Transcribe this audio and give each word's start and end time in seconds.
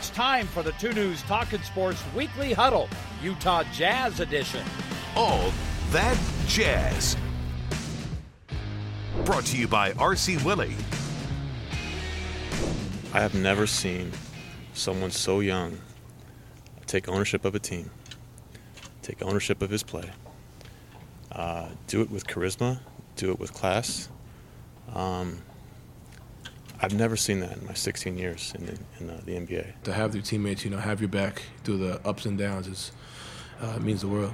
It's 0.00 0.08
time 0.08 0.46
for 0.46 0.62
the 0.62 0.72
2 0.72 0.94
News 0.94 1.20
Talking 1.24 1.60
Sports 1.60 2.02
Weekly 2.16 2.54
Huddle, 2.54 2.88
Utah 3.22 3.64
Jazz 3.64 4.20
Edition. 4.20 4.64
All 5.14 5.52
that 5.90 6.18
jazz. 6.46 7.18
Brought 9.26 9.44
to 9.44 9.58
you 9.58 9.68
by 9.68 9.92
RC 9.92 10.42
Willey. 10.42 10.74
I 13.12 13.20
have 13.20 13.34
never 13.34 13.66
seen 13.66 14.10
someone 14.72 15.10
so 15.10 15.40
young 15.40 15.78
take 16.86 17.06
ownership 17.06 17.44
of 17.44 17.54
a 17.54 17.58
team, 17.58 17.90
take 19.02 19.20
ownership 19.20 19.60
of 19.60 19.68
his 19.68 19.82
play, 19.82 20.08
uh, 21.32 21.68
do 21.88 22.00
it 22.00 22.10
with 22.10 22.26
charisma, 22.26 22.80
do 23.16 23.32
it 23.32 23.38
with 23.38 23.52
class. 23.52 24.08
Um, 24.94 25.42
I've 26.82 26.94
never 26.94 27.16
seen 27.16 27.40
that 27.40 27.58
in 27.58 27.66
my 27.66 27.74
16 27.74 28.16
years 28.16 28.54
in, 28.58 28.66
the, 28.66 28.78
in 29.00 29.10
uh, 29.10 29.20
the 29.26 29.32
NBA. 29.32 29.82
To 29.84 29.92
have 29.92 30.14
your 30.14 30.22
teammates, 30.22 30.64
you 30.64 30.70
know, 30.70 30.78
have 30.78 31.00
your 31.00 31.10
back 31.10 31.42
through 31.62 31.76
the 31.76 32.00
ups 32.06 32.24
and 32.24 32.38
downs 32.38 32.66
is 32.66 32.92
uh, 33.60 33.78
means 33.80 34.00
the 34.00 34.08
world. 34.08 34.32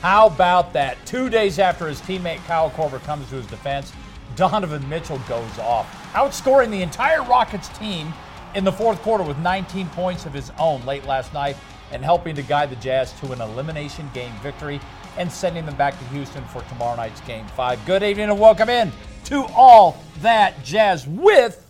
How 0.00 0.28
about 0.28 0.72
that? 0.74 1.04
Two 1.04 1.28
days 1.28 1.58
after 1.58 1.88
his 1.88 2.00
teammate 2.02 2.44
Kyle 2.46 2.70
Korver 2.70 3.02
comes 3.02 3.28
to 3.30 3.36
his 3.36 3.46
defense, 3.46 3.92
Donovan 4.36 4.88
Mitchell 4.88 5.18
goes 5.28 5.58
off, 5.58 5.90
outscoring 6.12 6.70
the 6.70 6.82
entire 6.82 7.22
Rockets 7.24 7.68
team 7.78 8.12
in 8.54 8.62
the 8.62 8.72
fourth 8.72 9.00
quarter 9.02 9.24
with 9.24 9.38
19 9.38 9.88
points 9.88 10.26
of 10.26 10.32
his 10.32 10.52
own 10.60 10.84
late 10.86 11.04
last 11.06 11.34
night 11.34 11.56
and 11.90 12.04
helping 12.04 12.36
to 12.36 12.42
guide 12.42 12.70
the 12.70 12.76
Jazz 12.76 13.12
to 13.20 13.32
an 13.32 13.40
elimination 13.40 14.08
game 14.14 14.32
victory 14.42 14.80
and 15.16 15.30
sending 15.30 15.66
them 15.66 15.76
back 15.76 15.98
to 15.98 16.04
Houston 16.06 16.44
for 16.46 16.62
tomorrow 16.62 16.96
night's 16.96 17.20
game 17.22 17.46
five. 17.48 17.84
Good 17.84 18.04
evening 18.04 18.30
and 18.30 18.38
welcome 18.38 18.68
in 18.68 18.92
to 19.24 19.44
all 19.54 19.96
that 20.20 20.62
jazz 20.62 21.06
with 21.06 21.63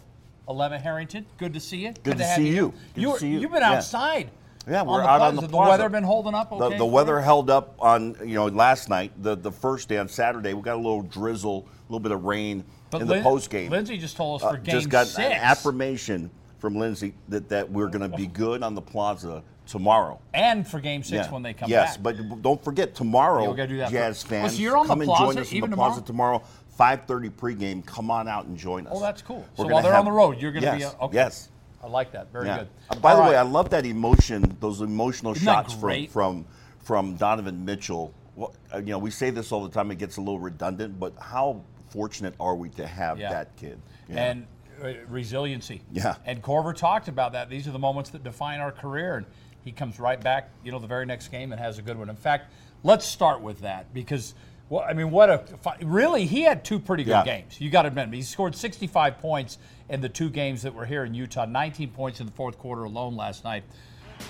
Alema 0.49 0.81
Harrington. 0.81 1.27
Good 1.39 1.55
to 1.55 1.61
see 1.61 1.79
you. 1.79 1.93
Good, 1.93 2.03
Good 2.05 2.19
to 2.19 2.35
see 2.35 2.49
you. 2.49 2.55
you. 2.55 2.69
Good 2.71 2.95
to 2.95 3.01
You're- 3.01 3.19
see 3.19 3.29
you. 3.29 3.41
You've 3.41 3.53
been 3.53 3.63
outside. 3.63 4.31
Yeah, 4.67 4.83
we're 4.83 5.03
the 5.03 5.09
out 5.09 5.19
plaza. 5.19 5.25
on 5.25 5.35
the 5.37 5.41
plaza. 5.43 5.51
The 5.51 5.59
weather 5.71 5.89
been 5.91 6.05
holding 6.05 6.35
up 6.35 6.51
okay? 6.53 6.71
The, 6.71 6.79
the 6.79 6.87
weather 6.87 7.17
you? 7.19 7.23
held 7.25 7.51
up 7.51 7.75
on 7.81 8.17
you 8.21 8.35
know 8.35 8.47
last 8.47 8.89
night, 8.89 9.13
the 9.23 9.37
the 9.37 9.53
first 9.53 9.89
day 9.91 9.99
on 9.99 10.09
Saturday. 10.09 10.55
We 10.55 10.63
got 10.63 10.75
a 10.77 10.77
little 10.77 11.03
drizzle, 11.03 11.67
a 11.69 11.93
little 11.93 12.01
bit 12.01 12.13
of 12.13 12.25
rain 12.25 12.65
But 12.91 13.03
in 13.03 13.07
the 13.09 13.15
Lin- 13.15 13.23
post 13.23 13.51
game. 13.51 13.71
Lindsay 13.71 13.99
just 13.99 14.17
told 14.17 14.41
us 14.41 14.47
uh, 14.47 14.53
for 14.53 14.57
game 14.59 14.73
just 14.75 14.89
got 14.89 15.07
six. 15.07 15.19
an 15.19 15.33
affirmation 15.33 16.31
from 16.59 16.77
Lindsay 16.77 17.13
that, 17.29 17.51
that 17.51 17.71
we're 17.71 17.89
going 17.89 18.11
to 18.11 18.17
be 18.17 18.27
good 18.27 18.63
on 18.63 18.75
the 18.75 18.81
plaza 18.81 19.43
tomorrow. 19.67 20.21
and 20.33 20.67
for 20.67 20.81
game 20.81 21.03
six 21.03 21.31
when 21.31 21.43
they 21.43 21.55
come 21.55 21.71
yes, 21.71 21.97
back. 21.97 22.17
but 22.17 22.43
don't 22.43 22.63
forget 22.63 22.95
tomorrow, 22.95 23.55
Yeah, 23.55 23.67
do 23.67 23.77
that 23.79 23.91
Jazz 23.91 24.23
fans. 24.23 24.53
Oh, 24.53 24.57
so 24.57 24.63
you're 24.63 24.77
on 24.77 24.87
the 24.87 24.93
come 24.93 25.01
and 25.01 25.09
plaza 25.09 25.25
join 25.35 25.39
us 25.43 25.53
in 25.53 25.71
the 25.71 25.77
plaza 25.77 26.03
tomorrow? 26.03 26.39
tomorrow. 26.39 26.97
5:30 27.07 27.31
pregame. 27.31 27.87
Come 27.87 28.11
on 28.11 28.27
out 28.29 28.47
and 28.47 28.59
join 28.59 28.87
us. 28.87 28.93
Oh, 28.97 29.01
that's 29.01 29.23
cool. 29.23 29.47
We're 29.57 29.67
so 29.67 29.73
while 29.73 29.83
they're 29.83 29.93
have- 29.93 30.01
on 30.01 30.05
the 30.07 30.13
road, 30.13 30.41
you're 30.41 30.51
going 30.53 30.65
to 30.65 30.79
yes, 30.79 30.93
be 30.95 31.01
okay. 31.03 31.15
Yes. 31.15 31.49
I 31.83 31.87
like 31.87 32.13
that. 32.13 32.33
Very 32.33 32.47
Yeah. 32.47 32.59
good. 32.61 32.69
Uh, 32.91 32.97
by 32.97 33.13
All 33.13 33.25
the 33.25 33.31
way. 33.31 33.37
I 33.37 33.43
love 33.43 33.71
that 33.71 33.85
emotion, 33.87 34.57
those 34.59 34.81
emotional 34.81 35.33
Isn't 35.33 35.45
shots 35.45 35.75
from, 35.75 36.07
from 36.09 36.47
from 36.79 37.17
Donovan 37.17 37.65
Mitchell. 37.65 38.13
Well, 38.37 38.55
uh, 38.75 38.79
you 38.79 38.87
know, 38.87 38.99
we 38.99 39.11
say 39.11 39.31
this 39.31 39.53
all 39.53 39.63
the 39.63 39.71
time; 39.71 39.91
it 39.91 39.99
gets 39.99 40.17
a 40.17 40.21
little 40.21 40.41
redundant, 40.41 40.99
but 40.99 41.13
how 41.21 41.61
fortunate 41.91 42.35
are 42.41 42.57
we 42.57 42.71
to 42.71 42.87
have 42.87 43.19
Yeah. 43.21 43.31
that 43.31 43.57
kid? 43.57 43.81
Yeah. 44.09 44.25
and 44.25 44.47
uh, 44.83 44.89
resiliency. 45.09 45.83
Yeah. 45.93 46.17
And 46.27 46.43
Korver 46.43 46.75
talked 46.75 47.07
about 47.09 47.33
that. 47.33 47.49
These 47.49 47.69
are 47.69 47.71
the 47.73 47.79
moments 47.79 48.11
that 48.11 48.25
define 48.25 48.61
our 48.61 48.73
career, 48.73 49.19
and 49.19 49.27
he 49.65 49.73
comes 49.73 49.99
right 49.99 50.21
back, 50.21 50.51
you 50.63 50.71
know, 50.73 50.79
the 50.79 50.87
very 50.87 51.07
next 51.07 51.29
game 51.29 51.53
and 51.53 51.61
has 51.61 51.79
a 51.79 51.83
good 51.83 51.99
one. 51.99 52.11
In 52.11 52.17
fact, 52.17 52.53
let's 52.83 53.07
start 53.07 53.41
with 53.41 53.61
that 53.61 53.93
because. 53.95 54.35
Well, 54.71 54.83
I 54.89 54.95
mean, 54.95 55.11
what 55.11 55.29
a 55.29 55.45
really 55.83 56.25
he 56.25 56.41
had 56.41 56.65
two 56.65 56.79
pretty 56.79 57.05
good 57.05 57.11
Yeah. 57.11 57.25
games. 57.25 57.61
You 57.61 57.69
got 57.69 57.83
to 57.83 57.89
admit, 57.89 58.15
he 58.15 58.23
scored 58.23 58.57
65 58.57 59.19
points 59.19 59.59
in 59.91 60.01
the 60.01 60.09
two 60.09 60.31
games 60.31 60.63
that 60.63 60.73
were 60.75 60.87
here 60.87 61.05
in 61.05 61.13
Utah. 61.13 61.45
19 61.45 61.91
points 61.91 62.21
in 62.21 62.25
the 62.27 62.33
fourth 62.33 62.59
quarter 62.59 62.85
alone 62.85 63.15
last 63.15 63.45
night. 63.45 63.63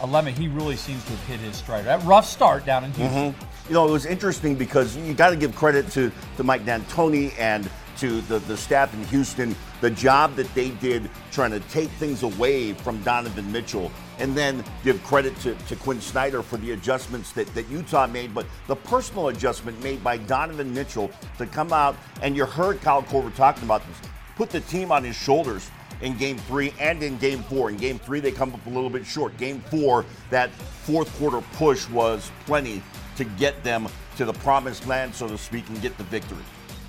Alema, 0.01 0.37
he 0.37 0.49
really 0.49 0.77
seems 0.77 1.05
to 1.05 1.11
have 1.11 1.27
hit 1.29 1.39
his 1.39 1.57
stride. 1.57 1.85
That 1.85 2.03
rough 2.05 2.27
start 2.27 2.67
down 2.67 2.83
in 2.85 2.93
Houston. 2.95 3.33
Mm-hmm. 3.33 3.69
You 3.69 3.75
know, 3.75 3.87
it 3.87 3.93
was 3.93 4.07
interesting 4.07 4.57
because 4.57 4.97
you 4.97 5.15
got 5.15 5.31
to 5.31 5.37
give 5.37 5.55
credit 5.55 5.89
to, 5.93 6.11
to 6.37 6.43
Mike 6.43 6.65
D'Antoni 6.65 7.33
and 7.39 7.71
to 7.99 8.21
the, 8.23 8.41
the 8.41 8.57
staff 8.57 8.93
in 8.93 9.05
Houston, 9.05 9.55
the 9.85 9.91
job 9.91 10.35
that 10.35 10.53
they 10.55 10.71
did 10.71 11.11
trying 11.31 11.51
to 11.51 11.61
take 11.69 11.91
things 11.91 12.23
away 12.23 12.73
from 12.73 13.03
Donovan 13.03 13.53
Mitchell. 13.53 13.93
And 14.19 14.35
then 14.35 14.65
give 14.83 15.05
credit 15.05 15.39
to, 15.41 15.55
to 15.55 15.77
Quinn 15.77 16.01
Snyder 16.01 16.41
for 16.41 16.57
the 16.57 16.71
adjustments 16.71 17.33
that, 17.33 17.47
that 17.55 17.69
Utah 17.69 18.07
made, 18.07 18.35
but 18.35 18.47
the 18.67 18.77
personal 18.77 19.29
adjustment 19.29 19.83
made 19.83 20.03
by 20.03 20.17
Donovan 20.17 20.73
Mitchell 20.73 21.11
to 21.37 21.45
come 21.45 21.71
out, 21.71 21.97
and 22.23 22.35
you 22.35 22.47
heard 22.47 22.81
Kyle 22.81 23.03
Korver 23.03 23.35
talking 23.35 23.65
about 23.65 23.87
this, 23.87 23.99
put 24.37 24.49
the 24.49 24.61
team 24.61 24.91
on 24.91 25.05
his 25.05 25.17
shoulders 25.17 25.71
in 26.01 26.17
game 26.17 26.39
three 26.39 26.73
and 26.81 27.03
in 27.03 27.19
game 27.19 27.43
four. 27.43 27.69
In 27.69 27.77
game 27.77 27.99
three, 27.99 28.21
they 28.21 28.33
come 28.33 28.55
up 28.55 28.65
a 28.65 28.71
little 28.71 28.89
bit 28.89 29.05
short. 29.05 29.37
Game 29.37 29.61
four, 29.69 30.07
that 30.31 30.51
fourth 30.51 31.15
quarter 31.19 31.43
push 31.57 31.87
was 31.91 32.33
plenty 32.47 32.83
to 33.17 33.25
get 33.25 33.63
them 33.63 33.89
to 34.17 34.25
the 34.25 34.33
promised 34.33 34.87
land, 34.87 35.15
so 35.15 35.29
to 35.29 35.37
speak, 35.37 35.69
and 35.69 35.83
get 35.83 35.99
the 35.99 36.05
victory. 36.05 36.45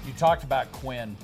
You 0.07 0.13
talked 0.13 0.45
about 0.45 0.72
Quinn, 0.72 1.17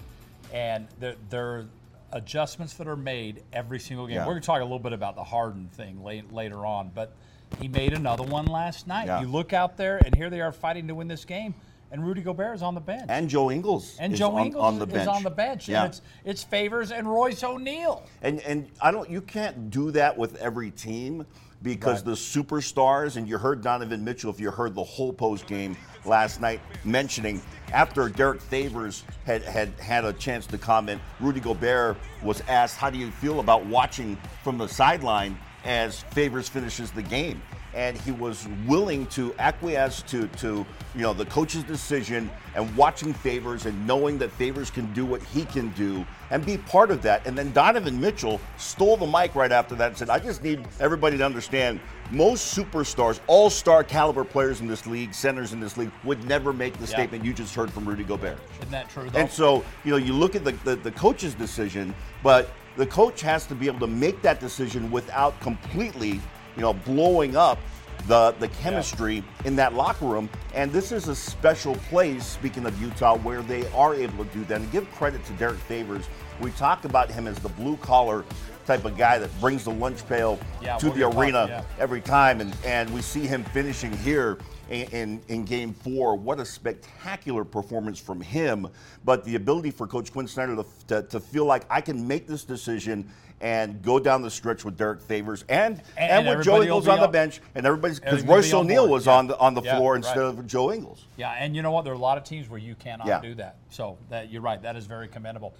and 0.53 0.87
there, 0.99 1.15
there 1.29 1.45
are 1.47 1.65
adjustments 2.13 2.73
that 2.75 2.87
are 2.87 2.95
made 2.95 3.43
every 3.53 3.79
single 3.79 4.05
game. 4.07 4.17
Yeah. 4.17 4.25
We're 4.25 4.33
going 4.33 4.41
to 4.41 4.45
talk 4.45 4.59
a 4.59 4.63
little 4.63 4.79
bit 4.79 4.93
about 4.93 5.15
the 5.15 5.23
Harden 5.23 5.69
thing 5.73 6.03
late, 6.03 6.31
later 6.33 6.65
on, 6.65 6.91
but 6.93 7.13
he 7.59 7.67
made 7.67 7.93
another 7.93 8.23
one 8.23 8.45
last 8.45 8.87
night. 8.87 9.07
Yeah. 9.07 9.21
You 9.21 9.27
look 9.27 9.53
out 9.53 9.77
there, 9.77 9.97
and 9.97 10.15
here 10.15 10.29
they 10.29 10.41
are 10.41 10.51
fighting 10.51 10.87
to 10.87 10.95
win 10.95 11.07
this 11.07 11.25
game, 11.25 11.53
and 11.91 12.05
Rudy 12.05 12.21
Gobert 12.21 12.55
is 12.55 12.61
on 12.61 12.75
the 12.75 12.81
bench. 12.81 13.05
And 13.09 13.29
Joe 13.29 13.51
Ingles 13.51 13.97
And 13.99 14.15
Joe 14.15 14.35
on, 14.37 14.47
Ingles 14.47 14.63
on 14.63 14.79
the 14.79 14.85
is 14.87 15.07
on 15.07 15.23
the 15.23 15.29
bench, 15.29 15.67
Yeah. 15.67 15.83
and 15.83 15.91
it's 15.91 16.01
it's 16.23 16.43
Favors 16.43 16.91
and 16.91 17.07
Royce 17.09 17.43
O'Neale. 17.43 18.05
And 18.21 18.39
and 18.41 18.69
I 18.81 18.91
don't 18.91 19.09
you 19.09 19.21
can't 19.21 19.69
do 19.69 19.91
that 19.91 20.17
with 20.17 20.35
every 20.37 20.71
team 20.71 21.25
because 21.63 21.97
Right. 21.97 22.05
the 22.05 22.11
superstars 22.11 23.17
and 23.17 23.27
you 23.27 23.37
heard 23.37 23.61
Donovan 23.61 24.03
Mitchell 24.03 24.29
if 24.31 24.39
you 24.39 24.51
heard 24.51 24.75
the 24.75 24.83
whole 24.83 25.13
post 25.13 25.47
game 25.47 25.77
last 26.05 26.41
night 26.41 26.59
mentioning 26.83 27.41
after 27.73 28.09
Derrick 28.09 28.41
Favors 28.41 29.03
had, 29.25 29.43
had 29.43 29.69
had 29.79 30.03
a 30.05 30.13
chance 30.13 30.45
to 30.47 30.57
comment, 30.57 31.01
Rudy 31.19 31.39
Gobert 31.39 31.97
was 32.21 32.41
asked, 32.47 32.77
How 32.77 32.89
do 32.89 32.97
you 32.97 33.11
feel 33.11 33.39
about 33.39 33.65
watching 33.65 34.17
from 34.43 34.57
the 34.57 34.67
sideline 34.67 35.37
as 35.63 36.01
Favors 36.11 36.49
finishes 36.49 36.91
the 36.91 37.03
game? 37.03 37.41
And 37.73 37.97
he 37.97 38.11
was 38.11 38.47
willing 38.67 39.05
to 39.07 39.33
acquiesce 39.39 40.01
to, 40.03 40.27
to 40.27 40.65
you 40.93 41.01
know 41.01 41.13
the 41.13 41.25
coach's 41.25 41.63
decision 41.63 42.29
and 42.53 42.75
watching 42.75 43.13
Favors 43.13 43.65
and 43.65 43.87
knowing 43.87 44.17
that 44.17 44.31
Favors 44.31 44.69
can 44.69 44.91
do 44.93 45.05
what 45.05 45.23
he 45.23 45.45
can 45.45 45.69
do 45.69 46.05
and 46.31 46.45
be 46.45 46.57
part 46.57 46.91
of 46.91 47.01
that. 47.03 47.25
And 47.25 47.37
then 47.37 47.51
Donovan 47.53 47.99
Mitchell 47.99 48.41
stole 48.57 48.97
the 48.97 49.07
mic 49.07 49.35
right 49.35 49.51
after 49.51 49.73
that 49.75 49.87
and 49.87 49.97
said, 49.97 50.09
I 50.09 50.19
just 50.19 50.43
need 50.43 50.67
everybody 50.81 51.17
to 51.17 51.25
understand 51.25 51.79
most 52.11 52.57
superstars, 52.57 53.21
all 53.27 53.49
star 53.49 53.85
caliber 53.85 54.25
players 54.25 54.59
in 54.59 54.67
this 54.67 54.85
league, 54.85 55.13
centers 55.13 55.53
in 55.53 55.61
this 55.61 55.77
league, 55.77 55.91
would 56.03 56.23
never 56.25 56.51
make 56.51 56.73
the 56.73 56.81
Yeah. 56.81 56.87
statement 56.97 57.23
you 57.23 57.33
just 57.33 57.55
heard 57.55 57.71
from 57.71 57.85
Rudy 57.85 58.03
Gobert. 58.03 58.37
Isn't 58.59 58.71
that 58.71 58.89
true? 58.89 59.09
Though? 59.09 59.19
And 59.19 59.31
so, 59.31 59.63
you 59.85 59.91
know, 59.91 59.97
you 59.97 60.11
look 60.11 60.35
at 60.35 60.43
the, 60.43 60.51
the, 60.65 60.75
the 60.75 60.91
coach's 60.91 61.33
decision, 61.33 61.95
but 62.21 62.51
the 62.75 62.85
coach 62.85 63.21
has 63.21 63.45
to 63.47 63.55
be 63.55 63.67
able 63.67 63.79
to 63.79 63.87
make 63.87 64.21
that 64.23 64.39
decision 64.41 64.91
without 64.91 65.39
completely, 65.39 66.19
you 66.55 66.61
know, 66.61 66.73
blowing 66.73 67.35
up 67.35 67.59
the, 68.07 68.35
the 68.39 68.47
chemistry 68.47 69.23
in 69.45 69.55
that 69.55 69.73
locker 69.73 70.05
room. 70.05 70.29
And 70.53 70.71
this 70.71 70.91
is 70.91 71.07
a 71.07 71.15
special 71.15 71.75
place, 71.75 72.25
speaking 72.25 72.65
of 72.65 72.79
Utah, 72.81 73.17
where 73.17 73.41
they 73.41 73.67
are 73.71 73.93
able 73.93 74.25
to 74.25 74.31
do 74.31 74.43
that. 74.45 74.61
And 74.61 74.71
give 74.71 74.89
credit 74.91 75.23
to 75.25 75.33
Derrick 75.33 75.59
Favors. 75.59 76.07
We 76.39 76.51
talk 76.51 76.85
about 76.85 77.11
him 77.11 77.27
as 77.27 77.37
the 77.39 77.49
blue 77.49 77.77
collar 77.77 78.25
type 78.65 78.85
of 78.85 78.97
guy 78.97 79.17
that 79.17 79.29
brings 79.39 79.63
the 79.63 79.71
lunch 79.71 80.07
pail 80.07 80.39
Yeah, 80.61 80.77
to 80.77 80.89
the 80.89 81.07
arena 81.07 81.45
yeah. 81.47 81.63
every 81.79 82.01
time, 82.01 82.41
and, 82.41 82.55
and 82.65 82.89
we 82.91 83.01
see 83.01 83.21
him 83.21 83.43
finishing 83.45 83.91
here 83.97 84.37
in, 84.69 84.87
in, 84.91 85.21
in 85.27 85.45
game 85.45 85.73
four. 85.73 86.15
What 86.15 86.39
a 86.39 86.45
spectacular 86.45 87.43
performance 87.43 87.99
from 87.99 88.21
him. 88.21 88.67
But 89.03 89.25
the 89.25 89.35
ability 89.35 89.71
for 89.71 89.87
Coach 89.87 90.11
Quinn 90.11 90.27
Snyder 90.27 90.55
to, 90.55 90.65
to, 90.87 91.03
to 91.03 91.19
feel 91.19 91.45
like 91.45 91.65
I 91.69 91.81
can 91.81 92.07
make 92.07 92.27
this 92.27 92.43
decision 92.43 93.09
and 93.41 93.81
go 93.81 93.99
down 93.99 94.21
the 94.21 94.29
stretch 94.29 94.63
with 94.63 94.77
Derrick 94.77 95.01
Favors 95.01 95.43
and, 95.49 95.81
And 95.97 96.27
and, 96.27 96.37
with 96.37 96.45
Joe 96.45 96.61
Ingles 96.61 96.87
on 96.87 96.99
the 96.99 97.07
bench, 97.07 97.41
and 97.55 97.65
everybody's 97.65 97.99
because 97.99 98.23
Royce 98.23 98.53
O'Neale 98.53 98.87
was 98.87 99.07
yeah. 99.07 99.13
on 99.17 99.27
the 99.27 99.37
on 99.39 99.53
the 99.53 99.61
Yeah, 99.61 99.77
floor 99.77 99.93
right. 99.93 99.97
instead 99.97 100.19
of 100.19 100.45
Joe 100.47 100.71
Ingles. 100.71 101.05
Yeah, 101.17 101.31
and 101.31 101.55
you 101.55 101.61
know 101.61 101.71
what? 101.71 101.83
There 101.83 101.93
are 101.93 101.95
a 101.95 101.99
lot 101.99 102.17
of 102.17 102.23
teams 102.23 102.47
where 102.49 102.59
you 102.59 102.75
cannot 102.75 103.07
Yeah. 103.07 103.19
do 103.19 103.35
that. 103.35 103.57
So 103.69 103.97
that 104.09 104.31
you're 104.31 104.41
right. 104.41 104.61
That 104.61 104.75
is 104.75 104.85
very 104.85 105.07
commendable. 105.07 105.53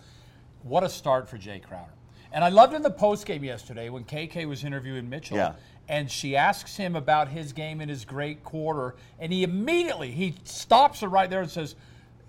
What 0.64 0.84
a 0.84 0.90
start 0.90 1.28
for 1.28 1.38
Jae 1.38 1.62
Crowder. 1.62 1.92
And 2.32 2.44
I 2.44 2.50
loved 2.50 2.74
in 2.74 2.82
the 2.82 2.92
post 2.92 3.26
game 3.26 3.44
yesterday 3.44 3.90
when 3.90 4.04
KK 4.06 4.46
was 4.46 4.64
interviewing 4.64 5.10
Mitchell. 5.10 5.38
Yeah. 5.38 5.54
And 5.90 6.10
she 6.10 6.38
asks 6.38 6.78
him 6.78 6.96
about 6.96 7.28
his 7.28 7.52
game 7.52 7.82
in 7.82 7.90
his 7.90 8.06
great 8.06 8.44
quarter, 8.44 8.96
and 9.20 9.34
he 9.34 9.44
immediately 9.44 10.12
he 10.12 10.36
stops 10.46 11.02
her 11.02 11.08
right 11.10 11.30
there 11.30 11.42
and 11.42 11.50
says, 11.52 11.74
"Uh, 11.74 11.78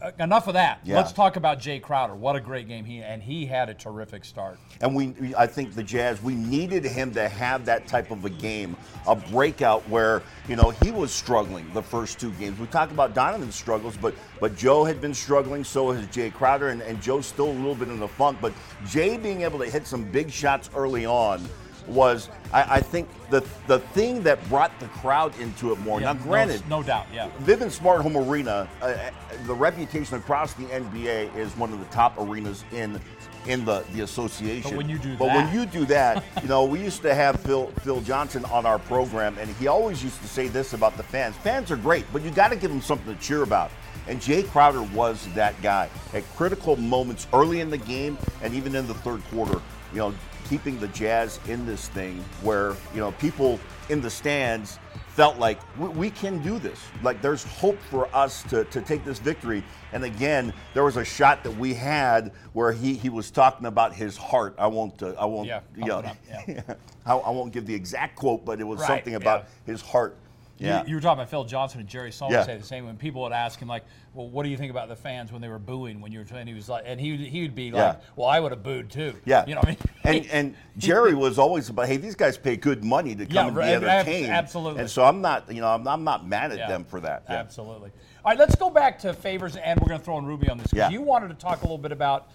Uh, 0.02 0.10
"Enough 0.18 0.48
of 0.48 0.54
that. 0.54 0.80
Yeah. 0.84 0.96
Let's 0.96 1.12
talk 1.12 1.36
about 1.36 1.60
Jae 1.60 1.80
Crowder. 1.80 2.14
What 2.14 2.34
a 2.34 2.40
great 2.40 2.66
game 2.66 2.84
he 2.84 2.98
and 3.02 3.22
he 3.22 3.46
had 3.46 3.68
a 3.68 3.74
terrific 3.74 4.24
start. 4.24 4.58
And 4.80 4.94
we, 4.94 5.08
we- 5.08 5.34
I 5.34 5.46
think 5.46 5.74
the 5.74 5.82
Jazz, 5.82 6.20
we 6.22 6.34
needed 6.34 6.84
him 6.84 7.12
to 7.12 7.28
have 7.28 7.64
that 7.66 7.86
type 7.86 8.10
of 8.10 8.24
a 8.24 8.30
game, 8.30 8.76
a 9.06 9.14
breakout 9.14 9.88
where 9.88 10.22
you 10.48 10.56
know 10.56 10.70
he 10.70 10.90
was 10.90 11.12
struggling 11.12 11.70
the 11.72 11.82
first 11.82 12.18
two 12.18 12.32
games. 12.32 12.58
We 12.58 12.66
talk 12.66 12.90
about 12.90 13.14
Donovan's 13.14 13.54
struggles, 13.54 13.96
but 13.96 14.14
but 14.40 14.56
Joe 14.56 14.84
had 14.84 15.00
been 15.00 15.14
struggling, 15.14 15.62
so 15.62 15.92
has 15.92 16.04
Jae 16.08 16.32
Crowder, 16.32 16.68
and, 16.70 16.82
and 16.82 17.00
Joe's 17.00 17.26
still 17.26 17.50
a 17.50 17.52
little 17.52 17.74
bit 17.76 17.88
in 17.88 18.00
the 18.00 18.08
funk. 18.08 18.38
But 18.40 18.52
Jae 18.86 19.22
being 19.22 19.42
able 19.42 19.58
to 19.60 19.66
hit 19.66 19.86
some 19.86 20.04
big 20.10 20.30
shots 20.30 20.68
early 20.74 21.06
on 21.06 21.48
was 21.86 22.28
I, 22.52 22.76
I 22.76 22.80
think 22.80 23.08
the 23.30 23.44
the 23.66 23.78
thing 23.78 24.22
that 24.22 24.46
brought 24.48 24.78
the 24.80 24.86
crowd 24.86 25.38
into 25.40 25.72
it 25.72 25.78
more. 25.80 26.00
Yeah, 26.00 26.12
now, 26.12 26.22
granted, 26.22 26.62
no, 26.68 26.80
no 26.80 26.86
doubt, 26.86 27.06
yeah. 27.12 27.30
Vivint 27.42 27.70
Smart 27.70 28.02
Home 28.02 28.16
Arena, 28.16 28.68
uh, 28.80 28.84
uh, 28.84 29.10
the 29.46 29.54
reputation 29.54 30.16
across 30.16 30.54
the 30.54 30.64
NBA 30.64 31.34
is 31.36 31.56
one 31.56 31.72
of 31.72 31.78
the 31.78 31.86
top 31.86 32.14
arenas 32.18 32.64
in 32.72 33.00
in 33.46 33.64
the, 33.64 33.82
the 33.92 34.02
association. 34.02 34.70
But 34.70 34.76
when 34.76 34.88
you 34.88 34.98
do 34.98 35.16
but 35.16 35.26
that- 35.26 35.36
when 35.46 35.54
you 35.54 35.66
do 35.66 35.84
that, 35.86 36.22
you 36.42 36.48
know, 36.48 36.64
we 36.64 36.80
used 36.80 37.02
to 37.02 37.14
have 37.14 37.40
Phil 37.40 37.66
Phil 37.82 38.00
Johnson 38.02 38.44
on 38.46 38.66
our 38.66 38.78
program, 38.78 39.36
and 39.38 39.50
he 39.56 39.66
always 39.66 40.02
used 40.02 40.20
to 40.22 40.28
say 40.28 40.48
this 40.48 40.72
about 40.74 40.96
the 40.96 41.02
fans: 41.02 41.34
fans 41.36 41.70
are 41.70 41.76
great, 41.76 42.04
but 42.12 42.22
you 42.22 42.30
got 42.30 42.48
to 42.50 42.56
give 42.56 42.70
them 42.70 42.80
something 42.82 43.14
to 43.14 43.20
cheer 43.20 43.42
about. 43.42 43.70
And 44.08 44.20
Jae 44.20 44.48
Crowder 44.50 44.82
was 44.82 45.28
that 45.34 45.60
guy 45.62 45.88
at 46.12 46.24
critical 46.34 46.74
moments 46.76 47.28
early 47.32 47.60
in 47.60 47.70
the 47.70 47.78
game 47.78 48.18
and 48.42 48.52
even 48.52 48.74
in 48.74 48.88
the 48.88 48.94
third 48.94 49.22
quarter. 49.30 49.60
You 49.92 49.98
know, 49.98 50.14
keeping 50.52 50.78
the 50.80 50.88
Jazz 50.88 51.40
in 51.48 51.64
this 51.64 51.88
thing 51.88 52.22
where 52.42 52.76
you 52.92 53.00
know 53.00 53.12
people 53.12 53.58
in 53.88 54.02
the 54.02 54.10
stands 54.10 54.78
felt 55.08 55.38
like 55.38 55.58
we, 55.78 55.88
we 55.88 56.10
can 56.10 56.42
do 56.42 56.58
this. 56.58 56.78
Like 57.02 57.22
there's 57.22 57.42
hope 57.42 57.78
for 57.90 58.14
us 58.14 58.42
to, 58.44 58.64
to 58.64 58.82
take 58.82 59.02
this 59.02 59.18
victory. 59.18 59.64
And 59.94 60.04
again, 60.04 60.52
there 60.74 60.84
was 60.84 60.98
a 60.98 61.04
shot 61.06 61.42
that 61.44 61.56
we 61.56 61.72
had 61.72 62.32
where 62.52 62.70
he, 62.70 62.92
he 62.92 63.08
was 63.08 63.30
talking 63.30 63.64
about 63.66 63.94
his 63.94 64.14
heart. 64.18 64.54
I 64.58 64.66
won't 64.66 65.02
uh, 65.02 65.14
I 65.18 65.24
won't 65.24 65.48
Yeah, 65.48 65.60
you 65.74 65.86
know, 65.86 66.02
pump 66.02 66.18
I, 67.06 67.14
I 67.14 67.30
won't 67.30 67.54
give 67.54 67.64
the 67.64 67.74
exact 67.74 68.16
quote, 68.16 68.44
but 68.44 68.60
it 68.60 68.64
was 68.64 68.80
Right, 68.80 68.88
something 68.88 69.14
about 69.14 69.44
yeah. 69.44 69.72
his 69.72 69.80
heart. 69.80 70.18
You- 70.62 70.68
Yeah. 70.68 70.84
You, 70.86 70.94
were 70.94 71.00
talking 71.00 71.18
about 71.20 71.28
Phil 71.30 71.44
Johnson 71.44 71.80
and 71.80 71.88
Jerry 71.88 72.12
Sloan 72.12 72.30
Yeah. 72.30 72.44
say 72.44 72.56
the 72.56 72.62
same. 72.64 72.86
When 72.86 72.96
people 72.96 73.22
would 73.22 73.32
ask 73.32 73.58
him, 73.60 73.66
like, 73.68 73.84
"Well, 74.14 74.28
what 74.28 74.44
do 74.44 74.48
you 74.48 74.56
think 74.56 74.70
about 74.70 74.88
the 74.88 74.94
fans 74.96 75.32
when 75.32 75.42
they 75.42 75.48
were 75.48 75.58
booing 75.58 76.00
when 76.00 76.12
you 76.12 76.20
were?" 76.20 76.36
And 76.36 76.48
he 76.48 76.54
was 76.54 76.68
like, 76.68 76.84
and 76.86 77.00
he 77.00 77.10
would- 77.12 77.20
he 77.20 77.42
would 77.42 77.54
be 77.54 77.64
Yeah. 77.64 77.84
like, 77.88 78.00
"Well, 78.16 78.28
I 78.28 78.38
would 78.38 78.52
have 78.52 78.62
booed 78.62 78.88
too." 78.90 79.14
Yeah. 79.24 79.44
you 79.46 79.54
know 79.54 79.60
what 79.60 79.68
I 79.68 79.70
mean? 79.70 79.78
And 80.04 80.26
and 80.32 80.54
Jerry 80.78 81.14
was 81.14 81.38
always 81.38 81.68
about, 81.68 81.86
hey, 81.88 81.96
these 81.96 82.14
guys 82.14 82.36
pay 82.38 82.56
good 82.56 82.84
money 82.84 83.14
to 83.16 83.26
come 83.26 83.34
Yeah, 83.34 83.46
and 83.46 83.56
be 83.56 83.62
entertained. 83.88 84.30
absolutely. 84.32 84.80
And 84.80 84.90
so 84.90 85.04
I'm 85.04 85.20
not, 85.20 85.52
you 85.52 85.60
know, 85.60 85.68
I'm, 85.68 85.86
I'm 85.88 86.04
not 86.04 86.26
mad 86.26 86.52
at 86.52 86.58
Yeah. 86.58 86.68
them 86.68 86.84
for 86.84 87.00
that. 87.00 87.24
Yeah. 87.28 87.36
Absolutely. 87.36 87.90
All 88.24 88.30
right, 88.30 88.38
let's 88.38 88.54
go 88.54 88.70
back 88.70 88.98
to 89.00 89.12
favors, 89.14 89.56
and 89.56 89.80
we're 89.80 89.88
going 89.88 89.98
to 90.00 90.04
throw 90.04 90.16
in 90.18 90.26
Rubio 90.26 90.52
on 90.52 90.58
this 90.58 90.68
because 90.68 90.90
Yeah. 90.90 90.96
you 90.96 91.02
wanted 91.02 91.28
to 91.28 91.34
talk 91.34 91.60
a 91.62 91.64
little 91.64 91.76
bit 91.78 91.90
about 91.92 92.28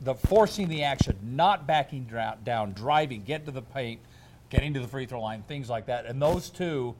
the 0.00 0.14
forcing 0.14 0.68
the 0.68 0.84
action, 0.84 1.16
not 1.22 1.66
backing 1.66 2.08
down, 2.44 2.72
driving, 2.72 3.22
getting 3.22 3.46
to 3.46 3.52
the 3.52 3.60
paint, 3.62 4.00
getting 4.48 4.72
to 4.74 4.80
the 4.80 4.88
free 4.88 5.06
throw 5.06 5.20
line, 5.20 5.42
things 5.46 5.68
like 5.68 5.86
that. 5.86 6.06
And 6.06 6.20
those 6.20 6.48
two, 6.50 6.94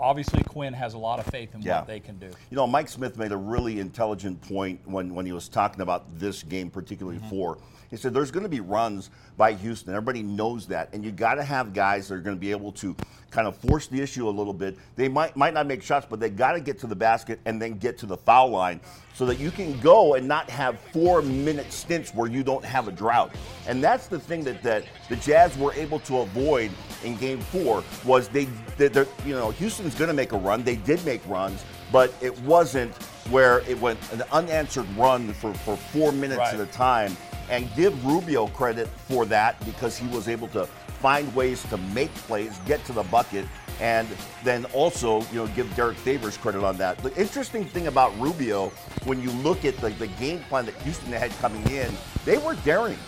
obviously, 0.00 0.42
Quinn 0.44 0.72
has 0.72 0.94
a 0.94 0.98
lot 0.98 1.18
of 1.18 1.26
faith 1.26 1.54
in 1.54 1.62
Yeah. 1.62 1.78
what 1.78 1.86
they 1.86 2.00
can 2.00 2.18
do. 2.18 2.30
You 2.50 2.56
know, 2.56 2.66
Mike 2.66 2.88
Smith 2.88 3.16
made 3.18 3.32
a 3.32 3.36
really 3.36 3.78
intelligent 3.80 4.40
point 4.42 4.80
when, 4.86 5.14
when 5.14 5.26
he 5.26 5.32
was 5.32 5.48
talking 5.48 5.82
about 5.82 6.18
this 6.18 6.42
game, 6.42 6.70
particularly 6.70 7.18
Mm-hmm. 7.18 7.28
four. 7.28 7.58
He 7.90 7.96
said 7.96 8.14
there's 8.14 8.30
going 8.30 8.44
to 8.44 8.48
be 8.48 8.60
runs 8.60 9.10
by 9.36 9.52
Houston. 9.52 9.92
Everybody 9.92 10.22
knows 10.22 10.66
that, 10.66 10.90
and 10.92 11.04
you 11.04 11.10
got 11.10 11.34
to 11.34 11.42
have 11.42 11.74
guys 11.74 12.08
that 12.08 12.14
are 12.14 12.20
going 12.20 12.36
to 12.36 12.40
be 12.40 12.52
able 12.52 12.70
to 12.72 12.94
kind 13.32 13.46
of 13.48 13.56
force 13.56 13.86
the 13.88 14.00
issue 14.00 14.28
a 14.28 14.30
little 14.30 14.52
bit. 14.52 14.76
They 14.96 15.08
might 15.08 15.36
might 15.36 15.54
not 15.54 15.66
make 15.66 15.82
shots, 15.82 16.06
but 16.08 16.20
they 16.20 16.30
got 16.30 16.52
to 16.52 16.60
get 16.60 16.78
to 16.80 16.86
the 16.86 16.94
basket 16.94 17.40
and 17.46 17.60
then 17.60 17.78
get 17.78 17.98
to 17.98 18.06
the 18.06 18.16
foul 18.16 18.50
line 18.50 18.80
so 19.14 19.26
that 19.26 19.38
you 19.40 19.50
can 19.50 19.78
go 19.80 20.14
and 20.14 20.26
not 20.26 20.48
have 20.50 20.78
four 20.92 21.20
minute 21.20 21.72
stints 21.72 22.14
where 22.14 22.28
you 22.30 22.44
don't 22.44 22.64
have 22.64 22.86
a 22.86 22.92
drought. 22.92 23.34
And 23.66 23.82
that's 23.82 24.06
the 24.06 24.18
thing 24.20 24.44
that, 24.44 24.62
that 24.62 24.84
the 25.08 25.16
Jazz 25.16 25.56
were 25.58 25.72
able 25.74 25.98
to 26.00 26.18
avoid 26.18 26.70
in 27.04 27.16
Game 27.16 27.40
Four 27.40 27.82
was 28.04 28.28
they, 28.28 28.44
they 28.76 28.88
you 29.26 29.34
know 29.34 29.50
Houston's 29.50 29.96
going 29.96 30.08
to 30.08 30.14
make 30.14 30.30
a 30.32 30.38
run. 30.38 30.62
They 30.62 30.76
did 30.76 31.04
make 31.04 31.26
runs, 31.26 31.64
but 31.90 32.14
it 32.20 32.38
wasn't 32.42 32.94
where 33.30 33.60
it 33.68 33.80
went 33.80 33.98
an 34.12 34.22
unanswered 34.32 34.88
run 34.96 35.32
for, 35.34 35.52
for 35.54 35.76
four 35.76 36.12
minutes 36.12 36.38
Right. 36.38 36.54
at 36.54 36.60
a 36.60 36.66
time. 36.66 37.16
And 37.50 37.68
give 37.74 38.04
Rubio 38.06 38.46
credit 38.48 38.88
for 38.88 39.26
that 39.26 39.62
because 39.66 39.98
he 39.98 40.06
was 40.08 40.28
able 40.28 40.48
to 40.48 40.66
find 40.66 41.34
ways 41.34 41.62
to 41.64 41.76
make 41.78 42.14
plays, 42.14 42.58
get 42.66 42.84
to 42.84 42.92
the 42.92 43.02
bucket, 43.04 43.44
and 43.80 44.06
then 44.44 44.66
also, 44.66 45.20
you 45.32 45.36
know, 45.36 45.46
give 45.48 45.74
Derrick 45.74 45.96
Favors 45.96 46.36
credit 46.36 46.62
on 46.62 46.76
that. 46.76 46.98
The 46.98 47.14
interesting 47.20 47.64
thing 47.64 47.86
about 47.86 48.18
Rubio, 48.20 48.68
when 49.04 49.20
you 49.22 49.30
look 49.30 49.64
at 49.64 49.76
the, 49.78 49.88
the 49.90 50.06
game 50.06 50.40
plan 50.48 50.66
that 50.66 50.74
Houston 50.82 51.10
had 51.12 51.30
coming 51.38 51.66
in, 51.70 51.90
they 52.24 52.38
were 52.38 52.54
daring 52.64 52.98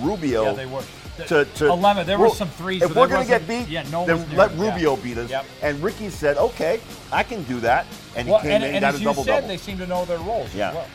Rubio. 0.00 0.44
Yeah, 0.44 0.52
they 0.54 0.66
were. 0.66 0.82
To, 1.28 1.44
to 1.44 1.66
11, 1.68 2.06
there 2.08 2.18
were 2.18 2.24
well, 2.26 2.34
some 2.34 2.48
threes, 2.48 2.82
If 2.82 2.96
we're 2.96 3.06
going 3.06 3.22
to 3.22 3.28
get 3.28 3.46
beat, 3.46 3.68
yeah, 3.68 3.84
no 3.92 4.04
then 4.04 4.16
let 4.36 4.50
it, 4.50 4.56
yeah. 4.58 4.72
Rubio 4.72 4.96
beat 4.96 5.16
us. 5.16 5.30
Yep. 5.30 5.44
And 5.62 5.80
Ricky 5.80 6.10
said, 6.10 6.36
"Okay, 6.38 6.80
I 7.12 7.22
can 7.22 7.44
do 7.44 7.60
that," 7.60 7.86
and 8.16 8.26
he 8.26 8.32
Well, 8.32 8.42
came 8.42 8.50
and, 8.50 8.64
in 8.64 8.74
and 8.74 8.76
and 8.78 8.82
got 8.82 8.94
as 8.94 8.96
a 8.96 8.98
you 8.98 9.04
double 9.04 9.22
said, 9.22 9.34
double. 9.36 9.46
they 9.48 9.56
seem 9.56 9.78
to 9.78 9.86
know 9.86 10.04
their 10.06 10.18
roles 10.18 10.52
Yeah. 10.52 10.70
as 10.70 10.74
well. 10.74 10.86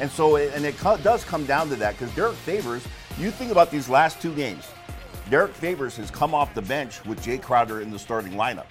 And 0.00 0.10
so, 0.10 0.36
it- 0.36 0.52
and 0.54 0.64
it 0.64 0.76
co- 0.78 0.96
does 0.98 1.24
come 1.24 1.44
down 1.46 1.68
to 1.70 1.76
that 1.76 1.98
because 1.98 2.14
Derrick 2.14 2.34
Favors, 2.36 2.82
you 3.18 3.30
think 3.30 3.50
about 3.52 3.70
these 3.70 3.88
last 3.88 4.20
two 4.20 4.34
games, 4.34 4.66
Derrick 5.30 5.54
Favors 5.54 5.96
has 5.96 6.10
come 6.10 6.34
off 6.34 6.52
the 6.54 6.62
bench 6.62 7.04
with 7.04 7.22
Jae 7.24 7.40
Crowder 7.40 7.80
in 7.80 7.90
the 7.90 7.98
starting 7.98 8.32
lineup. 8.32 8.66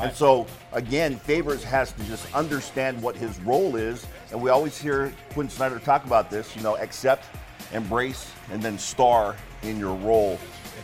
And 0.00 0.12
so, 0.14 0.46
again, 0.72 1.16
Favors 1.16 1.64
has 1.64 1.92
to 1.92 2.04
just 2.04 2.32
understand 2.34 3.02
what 3.02 3.16
his 3.16 3.38
role 3.40 3.74
is. 3.74 4.06
And 4.30 4.40
we 4.40 4.50
always 4.50 4.78
hear 4.78 5.12
Quinn 5.32 5.48
Snyder 5.48 5.78
talk 5.80 6.04
about 6.04 6.30
this, 6.30 6.54
you 6.54 6.62
know, 6.62 6.76
accept, 6.76 7.24
embrace, 7.72 8.30
and 8.52 8.62
then 8.62 8.78
star 8.78 9.34
in 9.62 9.78
your 9.78 9.94
role. 9.96 10.38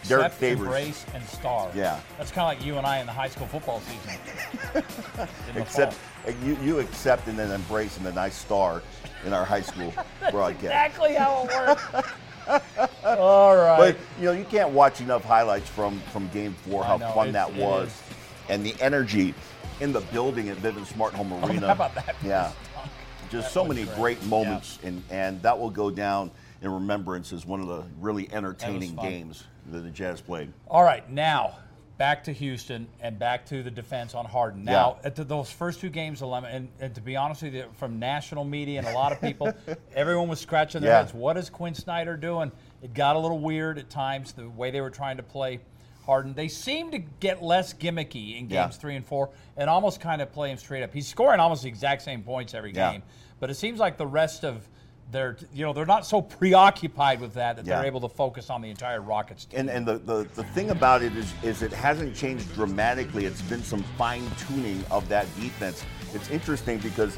Derrick 0.08 0.26
Accept, 0.26 0.34
Favors. 0.40 0.60
embrace, 0.66 1.06
and 1.14 1.24
star. 1.24 1.70
Yeah. 1.74 2.00
That's 2.18 2.30
kind 2.30 2.50
of 2.52 2.58
like 2.58 2.66
you 2.66 2.76
and 2.78 2.86
I 2.86 2.98
in 2.98 3.06
the 3.06 3.12
high 3.12 3.28
school 3.28 3.46
football 3.46 3.80
season. 3.80 4.20
In 5.48 5.54
the 5.54 5.60
Accept, 5.62 5.92
fall. 5.94 6.32
uh, 6.32 6.36
you, 6.44 6.56
you 6.62 6.78
accept 6.80 7.28
and 7.28 7.38
then 7.38 7.50
embrace 7.50 7.96
and 7.96 8.04
then 8.06 8.18
I 8.18 8.28
star 8.28 8.82
in 9.24 9.32
our 9.32 9.44
high 9.44 9.60
school 9.60 9.92
broadcast. 10.30 10.64
Exactly 10.64 11.14
how 11.14 11.46
it 11.48 11.54
works. 11.54 12.10
All 13.04 13.56
right. 13.56 13.78
But 13.78 13.96
you 14.18 14.26
know, 14.26 14.32
you 14.32 14.44
can't 14.44 14.70
watch 14.70 15.00
enough 15.00 15.24
highlights 15.24 15.68
from 15.68 16.00
from 16.12 16.28
Game 16.28 16.54
Four. 16.68 16.84
How 16.84 16.96
know, 16.96 17.10
fun 17.12 17.32
that 17.32 17.52
was, 17.54 17.88
is. 17.88 18.02
and 18.50 18.64
the 18.66 18.74
energy 18.80 19.34
in 19.80 19.92
the 19.92 20.00
building 20.00 20.48
at 20.50 20.56
Vivint 20.58 20.86
Smart 20.86 21.14
Home 21.14 21.32
Arena. 21.44 21.68
how 21.68 21.72
about 21.72 21.94
that? 21.94 22.16
Yeah, 22.22 22.52
just 23.30 23.52
so 23.52 23.64
many 23.64 23.84
great. 23.84 23.96
great 23.96 24.24
moments, 24.24 24.78
and 24.82 25.02
and 25.10 25.40
that 25.42 25.58
will 25.58 25.70
go 25.70 25.90
down 25.90 26.30
in 26.64 26.72
remembrance 26.72 27.32
as 27.32 27.44
one 27.46 27.60
of 27.60 27.66
the 27.68 27.84
really 28.00 28.28
entertaining 28.32 28.96
games 28.96 29.44
that 29.70 29.80
the 29.80 29.90
Jazz 29.90 30.20
played. 30.20 30.52
All 30.68 30.82
right, 30.82 31.08
now 31.10 31.58
back 31.96 32.24
to 32.24 32.32
Houston 32.32 32.88
and 33.00 33.18
back 33.20 33.46
to 33.46 33.62
the 33.62 33.70
defense 33.70 34.14
on 34.14 34.24
Harden. 34.24 34.64
Now, 34.64 34.96
Yeah. 35.00 35.06
at 35.08 35.28
those 35.28 35.50
first 35.52 35.80
two 35.80 35.90
games, 35.90 36.22
and, 36.22 36.68
and 36.80 36.92
to 36.94 37.00
be 37.00 37.14
honest 37.14 37.42
with 37.42 37.54
you, 37.54 37.66
from 37.76 38.00
national 38.00 38.44
media 38.44 38.80
and 38.80 38.88
a 38.88 38.92
lot 38.92 39.12
of 39.12 39.20
people, 39.20 39.52
everyone 39.94 40.26
was 40.28 40.40
scratching 40.40 40.80
their 40.80 40.90
Yeah. 40.90 40.98
heads. 40.98 41.14
What 41.14 41.36
is 41.36 41.48
Quinn 41.50 41.72
Snyder 41.74 42.16
doing? 42.16 42.50
It 42.82 42.94
got 42.94 43.14
a 43.14 43.18
little 43.20 43.38
weird 43.38 43.78
at 43.78 43.90
times 43.90 44.32
the 44.32 44.48
way 44.50 44.72
they 44.72 44.80
were 44.80 44.90
trying 44.90 45.18
to 45.18 45.22
play 45.22 45.60
Harden. 46.04 46.34
They 46.34 46.48
seem 46.48 46.90
to 46.90 46.98
get 46.98 47.42
less 47.44 47.72
gimmicky 47.72 48.32
in 48.40 48.48
games 48.48 48.50
Yeah. 48.50 48.68
three 48.70 48.96
and 48.96 49.06
four 49.06 49.30
and 49.56 49.70
almost 49.70 50.00
kind 50.00 50.20
of 50.20 50.32
play 50.32 50.50
him 50.50 50.58
straight 50.58 50.82
up. 50.82 50.92
He's 50.92 51.06
scoring 51.06 51.38
almost 51.38 51.62
the 51.62 51.68
exact 51.68 52.02
same 52.02 52.22
points 52.24 52.54
every 52.54 52.72
game, 52.72 53.02
but 53.38 53.50
it 53.50 53.54
seems 53.54 53.78
like 53.78 53.98
the 53.98 54.06
rest 54.06 54.44
of 54.44 54.68
their, 55.10 55.36
you 55.52 55.64
know, 55.64 55.72
they're 55.72 55.86
not 55.86 56.06
so 56.06 56.20
preoccupied 56.20 57.20
with 57.20 57.34
that 57.34 57.56
that 57.56 57.66
Yeah. 57.66 57.76
they're 57.78 57.86
able 57.86 58.00
to 58.00 58.08
focus 58.08 58.50
on 58.50 58.62
the 58.62 58.70
entire 58.70 59.00
Rockets 59.00 59.44
team. 59.44 59.60
And 59.60 59.70
and 59.70 59.86
the, 59.86 59.98
the, 59.98 60.26
the 60.34 60.44
thing 60.44 60.70
about 60.70 61.02
it 61.02 61.16
is 61.16 61.32
is 61.42 61.62
it 61.62 61.72
hasn't 61.72 62.14
changed 62.16 62.52
dramatically. 62.54 63.24
It's 63.24 63.42
been 63.42 63.62
some 63.62 63.82
fine 63.96 64.28
tuning 64.48 64.84
of 64.90 65.08
that 65.08 65.26
defense. 65.36 65.84
It's 66.14 66.30
interesting 66.30 66.78
because 66.78 67.16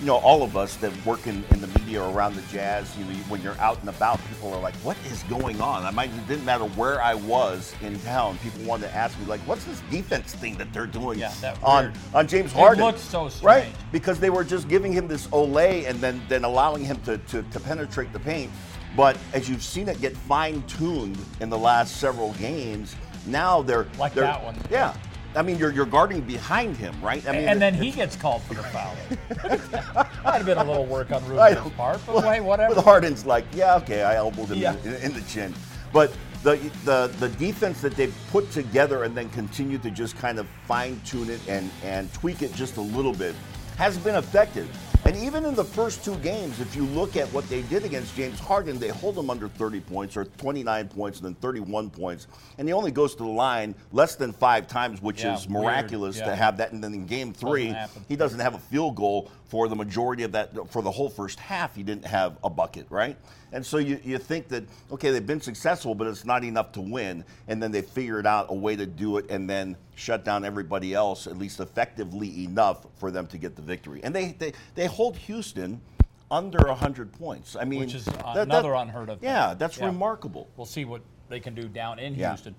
you 0.00 0.06
know 0.06 0.16
all 0.16 0.42
of 0.42 0.56
us 0.56 0.76
that 0.76 0.92
work 1.06 1.26
in, 1.26 1.42
in 1.52 1.60
the 1.60 1.66
media 1.68 2.02
around 2.02 2.34
the 2.36 2.42
Jazz, 2.52 2.94
you 2.98 3.04
know, 3.04 3.10
when 3.28 3.40
you're 3.42 3.58
out 3.58 3.78
and 3.80 3.88
about, 3.88 4.20
people 4.28 4.52
are 4.52 4.60
like, 4.60 4.74
"What 4.76 4.96
is 5.06 5.22
going 5.24 5.60
on?" 5.60 5.84
I 5.84 5.90
might 5.90 6.10
it 6.10 6.28
didn't 6.28 6.44
matter 6.44 6.64
where 6.64 7.00
I 7.00 7.14
was 7.14 7.74
in 7.82 7.98
town. 8.00 8.38
People 8.38 8.62
wanted 8.64 8.88
to 8.88 8.94
ask 8.94 9.18
me 9.18 9.26
like, 9.26 9.40
"What's 9.40 9.64
this 9.64 9.80
defense 9.90 10.34
thing 10.34 10.56
that 10.58 10.72
they're 10.72 10.86
doing 10.86 11.18
Yeah, 11.18 11.32
that 11.40 11.62
on 11.62 11.92
on 12.14 12.26
James 12.26 12.52
It 12.52 12.56
Harden?" 12.56 12.84
looked 12.84 12.98
so 13.00 13.30
right? 13.42 13.66
Because 13.92 14.20
they 14.20 14.30
were 14.30 14.44
just 14.44 14.68
giving 14.68 14.92
him 14.92 15.08
this 15.08 15.26
Olay 15.28 15.88
and 15.88 15.98
then 16.00 16.20
then 16.28 16.44
allowing 16.44 16.84
him 16.84 17.00
to, 17.04 17.18
to, 17.18 17.42
to 17.42 17.60
penetrate 17.60 18.12
the 18.12 18.20
paint. 18.20 18.50
But 18.96 19.18
as 19.34 19.48
you've 19.48 19.62
seen 19.62 19.88
it 19.88 20.00
get 20.00 20.16
fine 20.16 20.62
tuned 20.62 21.18
in 21.40 21.50
the 21.50 21.58
last 21.58 21.96
several 21.96 22.32
games, 22.34 22.96
now 23.26 23.62
they're 23.62 23.86
Like 23.98 24.14
they're- 24.14 24.24
that 24.24 24.42
one. 24.42 24.56
Yeah, 24.70 24.94
I 25.36 25.42
mean 25.42 25.58
you're 25.58 25.70
you're 25.70 25.86
guarding 25.86 26.22
behind 26.22 26.76
him, 26.76 26.94
right? 27.02 27.26
I 27.28 27.32
mean, 27.32 27.48
and 27.48 27.60
then 27.60 27.74
he 27.74 27.90
gets 27.90 28.16
called 28.16 28.42
for 28.42 28.54
the 28.54 28.62
foul. 28.64 28.96
Might 30.24 30.38
have 30.38 30.46
been 30.46 30.58
a 30.58 30.64
little 30.64 30.86
work 30.86 31.12
on 31.12 31.24
Rubio's 31.26 31.72
part, 31.72 32.00
but 32.06 32.22
hey, 32.22 32.40
whatever. 32.40 32.74
With 32.74 32.84
Harden's 32.84 33.26
like, 33.26 33.44
yeah, 33.54 33.76
okay, 33.76 34.02
I 34.02 34.16
elbowed 34.16 34.48
him 34.48 34.58
Yeah. 34.58 34.76
in, 34.84 34.94
in 34.96 35.12
the 35.14 35.20
chin. 35.22 35.54
But 35.92 36.12
the, 36.42 36.56
the 36.84 37.12
the 37.18 37.28
defense 37.30 37.80
that 37.82 37.94
they've 37.96 38.14
put 38.30 38.50
together 38.50 39.04
and 39.04 39.16
then 39.16 39.28
continue 39.30 39.78
to 39.78 39.90
just 39.90 40.16
kind 40.16 40.38
of 40.38 40.46
fine 40.66 41.00
tune 41.04 41.28
it 41.30 41.40
and, 41.48 41.70
and 41.84 42.12
tweak 42.12 42.42
it 42.42 42.54
just 42.54 42.76
a 42.76 42.80
little 42.80 43.12
bit 43.12 43.34
has 43.76 43.98
been 43.98 44.14
effective. 44.14 44.68
And 45.06 45.16
even 45.18 45.44
in 45.44 45.54
the 45.54 45.64
first 45.64 46.04
two 46.04 46.16
games, 46.16 46.58
if 46.58 46.74
you 46.74 46.84
look 46.86 47.16
at 47.16 47.28
what 47.32 47.48
they 47.48 47.62
did 47.62 47.84
against 47.84 48.16
James 48.16 48.40
Harden, 48.40 48.76
they 48.80 48.88
hold 48.88 49.16
him 49.16 49.30
under 49.30 49.46
30 49.46 49.78
points 49.78 50.16
or 50.16 50.24
29 50.24 50.88
points 50.88 51.18
and 51.20 51.26
then 51.26 51.34
31 51.36 51.90
points. 51.90 52.26
And 52.58 52.66
he 52.66 52.74
only 52.74 52.90
goes 52.90 53.14
to 53.14 53.22
the 53.22 53.28
line 53.28 53.76
less 53.92 54.16
than 54.16 54.32
five 54.32 54.66
times, 54.66 55.00
which 55.00 55.22
Yeah, 55.22 55.36
is 55.36 55.48
miraculous 55.48 56.16
Yeah. 56.16 56.24
to 56.24 56.34
have 56.34 56.56
that. 56.56 56.72
And 56.72 56.82
then 56.82 56.92
in 56.92 57.06
game 57.06 57.32
three, 57.32 57.72
he 58.08 58.16
doesn't 58.16 58.40
have 58.40 58.56
a 58.56 58.58
field 58.58 58.96
goal 58.96 59.30
for 59.48 59.68
the 59.68 59.76
majority 59.76 60.22
of 60.24 60.32
that, 60.32 60.70
for 60.70 60.82
the 60.82 60.90
whole 60.90 61.08
first 61.08 61.38
half, 61.38 61.76
he 61.76 61.82
didn't 61.82 62.04
have 62.04 62.36
a 62.42 62.50
bucket, 62.50 62.86
right? 62.90 63.16
And 63.52 63.64
so 63.64 63.78
you, 63.78 64.00
you 64.02 64.18
think 64.18 64.48
that, 64.48 64.64
okay, 64.90 65.10
they've 65.10 65.26
been 65.26 65.40
successful, 65.40 65.94
but 65.94 66.06
it's 66.08 66.24
not 66.24 66.42
enough 66.42 66.72
to 66.72 66.80
win. 66.80 67.24
And 67.46 67.62
then 67.62 67.70
they 67.70 67.82
figured 67.82 68.26
out 68.26 68.46
a 68.50 68.54
way 68.54 68.74
to 68.74 68.86
do 68.86 69.18
it 69.18 69.30
and 69.30 69.48
then 69.48 69.76
shut 69.94 70.24
down 70.24 70.44
everybody 70.44 70.94
else, 70.94 71.26
at 71.28 71.38
least 71.38 71.60
effectively 71.60 72.44
enough 72.44 72.86
for 72.96 73.10
them 73.10 73.26
to 73.28 73.38
get 73.38 73.54
the 73.54 73.62
victory. 73.62 74.00
And 74.02 74.14
they, 74.14 74.32
they, 74.32 74.52
they 74.74 74.86
hold 74.86 75.16
Houston 75.16 75.80
under 76.28 76.58
100 76.66 77.12
points. 77.12 77.54
I 77.54 77.64
mean, 77.64 77.80
Which 77.80 77.94
is 77.94 78.04
that- 78.06 78.18
that- 78.18 78.36
another 78.38 78.74
unheard 78.74 79.08
of 79.10 79.20
thing. 79.20 79.28
Yeah, 79.28 79.54
that's 79.54 79.78
Yeah. 79.78 79.86
remarkable. 79.86 80.48
We'll 80.56 80.66
see 80.66 80.84
what 80.84 81.02
they 81.28 81.38
can 81.38 81.54
do 81.54 81.68
down 81.68 82.00
in 82.00 82.14
Yeah. 82.16 82.30
Houston. 82.30 82.56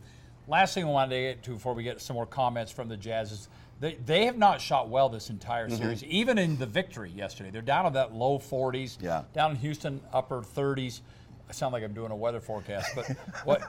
Last 0.48 0.74
thing 0.74 0.86
I 0.86 0.88
wanted 0.88 1.16
to 1.16 1.22
get 1.22 1.44
to 1.44 1.52
before 1.52 1.74
we 1.74 1.84
get 1.84 2.02
some 2.02 2.16
more 2.16 2.26
comments 2.26 2.72
from 2.72 2.88
the 2.88 2.96
Jazz 2.98 3.32
is 3.32 3.50
they, 3.80 3.96
they 4.06 4.26
have 4.26 4.38
not 4.38 4.62
shot 4.62 4.90
well 4.90 5.10
this 5.10 5.30
entire 5.30 5.68
Mm-hmm. 5.68 5.82
series, 5.82 6.04
even 6.06 6.38
in 6.38 6.58
the 6.58 6.66
victory 6.66 7.12
yesterday. 7.16 7.50
They're 7.52 7.62
down 7.62 7.86
in 7.86 7.94
that 7.94 8.14
low 8.14 8.40
40s. 8.40 8.98
Yeah. 9.02 9.24
Down 9.34 9.52
in 9.52 9.58
Houston, 9.58 10.02
upper 10.14 10.42
30s. 10.42 11.02
I 11.50 11.54
sound 11.54 11.74
like 11.74 11.84
I'm 11.84 11.94
doing 11.94 12.12
a 12.12 12.16
weather 12.16 12.40
forecast, 12.40 12.92
but 12.96 13.08
what? 13.46 13.62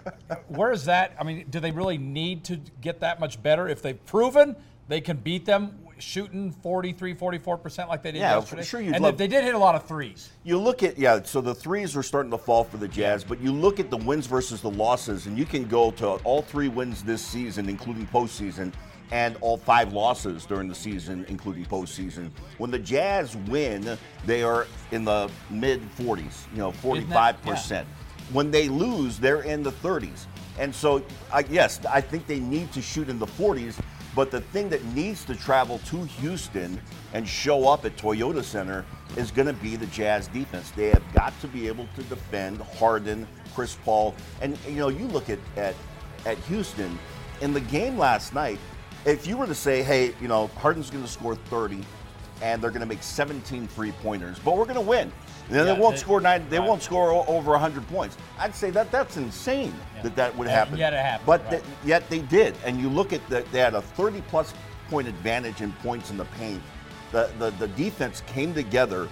Where 0.48 0.72
is 0.72 0.84
that? 0.86 1.14
I 1.20 1.24
mean, 1.24 1.46
do 1.50 1.60
they 1.60 1.70
really 1.70 1.98
need 1.98 2.44
to 2.44 2.56
get 2.80 3.00
that 3.00 3.20
much 3.20 3.42
better 3.42 3.68
if 3.68 3.82
they've 3.82 4.04
proven 4.06 4.56
they 4.88 5.00
can 5.00 5.18
beat 5.18 5.44
them 5.44 5.78
shooting 5.98 6.50
43, 6.50 7.14
44 7.14 7.56
percent 7.58 7.88
like 7.88 8.02
they 8.02 8.12
did 8.12 8.20
Yeah, 8.20 8.36
yesterday? 8.36 8.62
sure 8.62 8.80
you'd 8.80 8.94
and 8.94 9.04
love- 9.04 9.18
they, 9.18 9.26
did 9.26 9.44
hit 9.44 9.54
a 9.54 9.58
lot 9.58 9.74
of 9.74 9.86
threes. 9.86 10.30
You 10.44 10.58
look 10.58 10.82
at 10.82 10.98
yeah, 10.98 11.22
so 11.22 11.40
the 11.40 11.54
threes 11.54 11.96
are 11.96 12.02
starting 12.02 12.30
to 12.30 12.38
fall 12.38 12.64
for 12.64 12.76
the 12.76 12.88
Jazz, 12.88 13.24
but 13.24 13.40
you 13.40 13.52
look 13.52 13.80
at 13.80 13.90
the 13.90 13.96
wins 13.96 14.26
versus 14.26 14.60
the 14.60 14.70
losses, 14.70 15.26
and 15.26 15.38
you 15.38 15.44
can 15.44 15.64
go 15.66 15.90
to 15.92 16.06
all 16.24 16.42
three 16.42 16.68
wins 16.68 17.02
this 17.02 17.22
season, 17.24 17.68
including 17.68 18.06
postseason, 18.06 18.72
and 19.10 19.36
all 19.40 19.56
five 19.56 19.92
losses 19.92 20.44
during 20.44 20.68
the 20.68 20.74
season, 20.74 21.24
including 21.28 21.64
postseason. 21.64 22.30
When 22.58 22.70
the 22.70 22.78
Jazz 22.78 23.36
win, 23.48 23.96
they 24.26 24.42
are 24.42 24.66
in 24.92 25.04
the 25.04 25.30
mid 25.50 25.80
40s, 25.96 26.44
you 26.52 26.58
know, 26.58 26.72
45 26.72 27.42
percent. 27.42 27.86
When 28.32 28.50
they 28.50 28.68
lose, 28.68 29.18
they're 29.18 29.40
in 29.42 29.62
the 29.62 29.72
30s. 29.72 30.26
And 30.58 30.74
so, 30.74 31.02
I 31.32 31.44
yes, 31.48 31.80
I 31.86 32.00
think 32.00 32.26
they 32.26 32.40
need 32.40 32.72
to 32.72 32.82
shoot 32.82 33.08
in 33.08 33.18
the 33.18 33.26
40s. 33.26 33.74
But 34.14 34.30
the 34.30 34.40
thing 34.40 34.68
that 34.70 34.84
needs 34.86 35.24
to 35.26 35.34
travel 35.34 35.78
to 35.86 36.04
Houston 36.04 36.80
and 37.12 37.28
show 37.28 37.68
up 37.68 37.84
at 37.84 37.96
Toyota 37.96 38.42
Center 38.42 38.84
is 39.16 39.30
going 39.30 39.46
to 39.46 39.52
be 39.54 39.76
the 39.76 39.86
Jazz 39.86 40.28
defense. 40.28 40.70
They 40.72 40.88
have 40.88 41.02
got 41.12 41.38
to 41.40 41.48
be 41.48 41.68
able 41.68 41.86
to 41.96 42.02
defend 42.04 42.60
Harden, 42.60 43.26
Chris 43.54 43.76
Paul, 43.84 44.14
and 44.40 44.58
you 44.66 44.76
know 44.76 44.88
you 44.88 45.06
look 45.06 45.30
at 45.30 45.38
at 45.56 45.74
at 46.26 46.38
Houston 46.38 46.98
in 47.40 47.52
the 47.52 47.60
game 47.60 47.98
last 47.98 48.34
night. 48.34 48.58
If 49.04 49.26
you 49.26 49.36
were 49.36 49.46
to 49.46 49.54
say, 49.54 49.82
hey, 49.82 50.14
you 50.20 50.28
know 50.28 50.48
Harden's 50.58 50.90
going 50.90 51.04
to 51.04 51.10
score 51.10 51.36
30, 51.36 51.80
and 52.42 52.62
they're 52.62 52.70
going 52.70 52.80
to 52.80 52.86
make 52.86 53.02
17 53.02 53.68
three 53.68 53.92
pointers, 53.92 54.38
but 54.38 54.56
we're 54.56 54.64
going 54.64 54.76
to 54.76 54.80
win. 54.80 55.12
Yeah, 55.50 55.64
they 55.64 55.72
won't 55.72 55.94
they- 55.96 56.00
score 56.00 56.20
nine. 56.20 56.46
They 56.50 56.58
right. 56.58 56.68
won't 56.68 56.82
score 56.82 57.10
over 57.12 57.52
100 57.52 57.86
points. 57.88 58.16
I'd 58.38 58.54
say 58.54 58.70
that 58.70 58.90
that's 58.90 59.16
insane 59.16 59.74
that 60.02 60.14
that 60.16 60.36
would 60.36 60.46
And 60.48 60.56
happen. 60.56 60.76
yet 60.76 60.92
it 60.92 61.00
happened, 61.00 61.26
But 61.26 61.44
right. 61.46 61.62
yet 61.84 62.08
they 62.10 62.18
did. 62.20 62.54
And 62.64 62.78
you 62.80 62.88
look 62.88 63.12
at 63.12 63.26
the, 63.28 63.44
they 63.52 63.58
had 63.60 63.74
a 63.74 63.82
30 63.82 64.20
plus 64.28 64.52
point 64.90 65.08
advantage 65.08 65.60
in 65.60 65.72
points 65.82 66.10
in 66.10 66.16
the 66.16 66.24
paint. 66.26 66.62
The, 67.12 67.30
the 67.38 67.50
the 67.52 67.68
defense 67.68 68.22
came 68.26 68.52
together, 68.52 69.08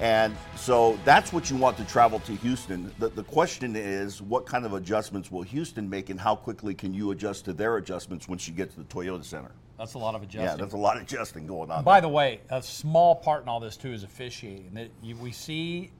and 0.00 0.36
so 0.56 0.96
that's 1.04 1.32
what 1.32 1.50
you 1.50 1.56
want 1.56 1.76
to 1.78 1.84
travel 1.84 2.20
to 2.20 2.32
Houston. 2.36 2.92
The, 3.00 3.08
the 3.08 3.24
question 3.24 3.74
is, 3.74 4.22
what 4.22 4.46
kind 4.46 4.64
of 4.64 4.74
adjustments 4.74 5.30
will 5.32 5.42
Houston 5.42 5.90
make, 5.90 6.08
and 6.10 6.20
how 6.20 6.36
quickly 6.36 6.72
can 6.74 6.94
you 6.94 7.10
adjust 7.10 7.44
to 7.46 7.52
their 7.52 7.78
adjustments 7.78 8.28
once 8.28 8.46
you 8.46 8.54
get 8.54 8.70
to 8.70 8.76
the 8.78 8.84
Toyota 8.84 9.24
Center? 9.24 9.50
That's 9.82 9.94
a 9.94 9.98
lot 9.98 10.14
of 10.14 10.22
adjusting. 10.22 10.42
Yeah, 10.42 10.54
that's 10.54 10.74
a 10.74 10.76
lot 10.76 10.96
of 10.96 11.02
adjusting 11.02 11.44
going 11.44 11.68
on. 11.72 11.82
By 11.82 11.94
there. 12.00 12.02
the 12.02 12.14
way, 12.14 12.40
a 12.50 12.62
small 12.62 13.16
part 13.16 13.42
in 13.42 13.48
all 13.48 13.58
this 13.58 13.76
too 13.76 13.92
is 13.92 14.04
officiating. 14.04 14.70
That 14.74 14.90
you, 15.02 15.16
we 15.16 15.32
see 15.32 15.90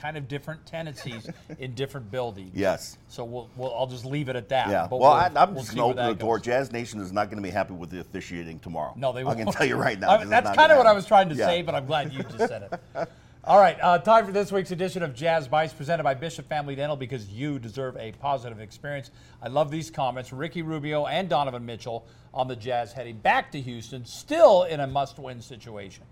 kind 0.00 0.16
of 0.16 0.28
different 0.28 0.64
tendencies 0.66 1.28
in 1.58 1.74
different 1.74 2.12
buildings. 2.12 2.52
yes. 2.54 2.96
So 3.08 3.24
we'll, 3.24 3.50
we'll 3.56 3.74
I'll 3.74 3.88
just 3.88 4.04
leave 4.04 4.28
it 4.28 4.36
at 4.36 4.48
that. 4.50 4.68
Yeah. 4.68 4.86
But 4.88 5.00
well, 5.00 5.10
we'll- 5.10 5.36
I, 5.36 5.42
I'm 5.42 5.50
we'll 5.54 5.62
just 5.64 5.70
see 5.72 5.76
going 5.80 5.96
to 5.96 6.02
open 6.02 6.16
the 6.16 6.20
door. 6.24 6.38
goes. 6.38 6.44
Jazz 6.46 6.70
Nation 6.70 7.00
is 7.00 7.10
not 7.10 7.24
going 7.26 7.38
to 7.38 7.42
be 7.42 7.50
happy 7.50 7.74
with 7.74 7.90
the 7.90 7.98
officiating 8.00 8.60
tomorrow. 8.60 8.92
No, 8.96 9.12
they 9.12 9.22
I 9.22 9.24
won't. 9.24 9.38
can 9.38 9.50
tell 9.52 9.66
you 9.66 9.74
right 9.74 9.98
now. 10.00 10.10
I- 10.10 10.18
this 10.18 10.28
that's 10.28 10.54
kind 10.56 10.70
of 10.70 10.78
what 10.78 10.86
I 10.86 10.92
was 10.92 11.04
trying 11.04 11.28
to 11.30 11.34
Yeah. 11.34 11.46
say, 11.46 11.62
but 11.62 11.74
I'm 11.74 11.86
glad 11.86 12.12
you 12.12 12.22
just 12.22 12.38
said 12.38 12.68
it. 12.94 13.08
All 13.46 13.58
right, 13.58 13.76
uh, 13.82 13.98
time 13.98 14.24
for 14.24 14.32
this 14.32 14.50
week's 14.50 14.70
edition 14.70 15.02
of 15.02 15.14
Jazz 15.14 15.48
Bites, 15.48 15.74
presented 15.74 16.02
by 16.02 16.14
Bishop 16.14 16.48
Family 16.48 16.74
Dental, 16.74 16.96
because 16.96 17.28
you 17.28 17.58
deserve 17.58 17.94
a 17.98 18.12
positive 18.12 18.58
experience. 18.58 19.10
I 19.42 19.48
love 19.48 19.70
these 19.70 19.90
comments. 19.90 20.32
Ricky 20.32 20.62
Rubio 20.62 21.04
and 21.04 21.28
Donovan 21.28 21.66
Mitchell 21.66 22.06
on 22.32 22.48
the 22.48 22.56
Jazz 22.56 22.94
heading 22.94 23.18
back 23.18 23.52
to 23.52 23.60
Houston, 23.60 24.06
still 24.06 24.62
in 24.62 24.80
a 24.80 24.86
must-win 24.86 25.42
situation. 25.42 26.04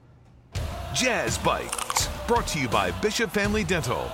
Jazz 0.92 1.38
Bites, 1.38 2.10
brought 2.26 2.46
to 2.48 2.60
you 2.60 2.68
by 2.68 2.90
Bishop 3.00 3.30
Family 3.30 3.64
Dental. 3.64 4.12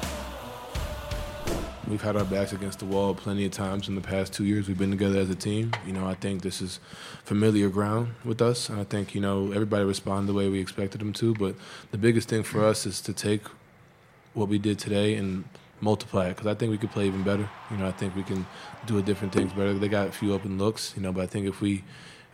We've 1.88 2.02
had 2.02 2.16
our 2.16 2.25
backs 2.25 2.52
against 2.52 2.80
the 2.80 2.85
wall 2.85 3.14
plenty 3.14 3.47
of 3.47 3.52
times 3.52 3.88
in 3.88 3.95
the 3.95 4.02
past 4.02 4.35
two 4.35 4.45
years. 4.45 4.68
We've 4.68 4.76
been 4.76 4.90
together 4.90 5.18
as 5.18 5.30
a 5.30 5.35
team. 5.35 5.73
You 5.87 5.95
know, 5.95 6.07
I 6.07 6.14
think 6.14 6.42
this 6.42 6.61
is 6.61 6.80
familiar 7.25 7.71
ground 7.71 8.14
with 8.26 8.42
us. 8.42 8.68
And 8.68 8.78
I 8.78 8.85
think, 8.85 9.14
you 9.14 9.23
know, 9.23 9.52
everybody 9.52 9.85
responded 9.85 10.26
the 10.26 10.37
way 10.37 10.50
we 10.50 10.61
expected 10.61 11.00
them 11.00 11.14
to. 11.14 11.35
But 11.35 11.54
the 11.90 11.97
biggest 11.97 12.28
thing 12.28 12.42
for 12.42 12.62
us 12.62 12.85
is 12.85 13.00
to 13.02 13.14
take 13.14 13.40
what 14.35 14.49
we 14.49 14.59
did 14.59 14.78
today 14.78 15.14
and 15.14 15.45
multiply 15.80 16.26
it 16.26 16.37
because 16.37 16.47
I 16.47 16.54
think 16.54 16.71
we 16.71 16.76
could 16.76 16.90
play 16.90 17.07
even 17.07 17.23
better. 17.23 17.49
You 17.71 17.78
know, 17.78 17.87
I 17.87 17.92
think 17.92 18.14
we 18.14 18.23
can 18.23 18.47
do 18.85 18.99
a 18.99 19.02
different 19.02 19.33
things 19.33 19.54
better. 19.54 19.73
They 19.73 19.88
got 19.88 20.09
a 20.09 20.12
few 20.12 20.35
open 20.35 20.59
looks, 20.59 20.92
you 20.95 21.02
know, 21.02 21.12
but 21.12 21.23
I 21.23 21.26
think 21.26 21.47
if 21.47 21.62
we 21.62 21.85